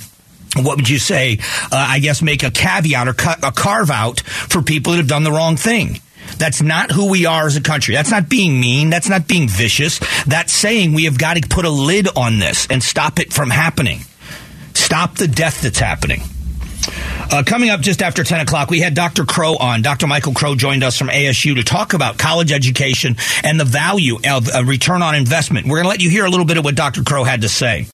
what 0.57 0.77
would 0.77 0.89
you 0.89 0.99
say? 0.99 1.39
Uh, 1.65 1.87
I 1.91 1.99
guess 1.99 2.23
make 2.23 2.45
a 2.45 2.51
caveat 2.51 3.09
or 3.09 3.13
cut 3.13 3.41
a 3.43 3.51
carve 3.51 3.91
out 3.91 4.21
for 4.21 4.63
people 4.63 4.93
that 4.93 4.99
have 4.99 5.09
done 5.09 5.25
the 5.25 5.33
wrong 5.33 5.57
thing. 5.57 6.01
That's 6.39 6.63
not 6.63 6.93
who 6.93 7.11
we 7.11 7.27
are 7.27 7.47
as 7.47 7.57
a 7.57 7.61
country. 7.61 7.95
That's 7.95 8.11
not 8.11 8.29
being 8.29 8.61
mean. 8.61 8.89
That's 8.89 9.09
not 9.09 9.27
being 9.27 9.49
vicious. 9.49 9.99
That's 10.27 10.53
saying 10.53 10.93
we 10.93 11.05
have 11.05 11.19
got 11.19 11.37
to 11.37 11.49
put 11.49 11.65
a 11.65 11.71
lid 11.71 12.09
on 12.17 12.39
this 12.39 12.69
and 12.71 12.83
stop 12.83 13.19
it 13.19 13.33
from 13.33 13.51
happening. 13.51 14.01
Stop 14.85 15.15
the 15.15 15.27
death 15.27 15.63
that's 15.63 15.79
happening. 15.79 16.21
Uh, 17.33 17.43
coming 17.43 17.71
up 17.71 17.81
just 17.81 18.03
after 18.03 18.23
10 18.23 18.41
o'clock, 18.41 18.69
we 18.69 18.81
had 18.81 18.93
Dr. 18.93 19.25
Crow 19.25 19.57
on. 19.57 19.81
Dr. 19.81 20.07
Michael 20.07 20.35
Crow 20.35 20.55
joined 20.55 20.85
us 20.85 20.99
from 20.99 21.09
ASU 21.09 21.55
to 21.55 21.65
talk 21.65 21.95
about 21.95 22.19
college 22.19 22.53
education 22.53 23.17
and 23.43 23.59
the 23.59 23.65
value 23.65 24.19
of 24.29 24.51
a 24.55 24.63
return 24.63 25.03
on 25.03 25.15
investment. 25.15 25.67
We're 25.67 25.77
going 25.77 25.85
to 25.85 25.89
let 25.89 26.03
you 26.03 26.11
hear 26.11 26.27
a 26.27 26.31
little 26.31 26.45
bit 26.45 26.59
of 26.59 26.65
what 26.65 26.75
Dr. 26.75 27.03
Crow 27.03 27.25
had 27.25 27.41
to 27.41 27.49
say. 27.49 27.87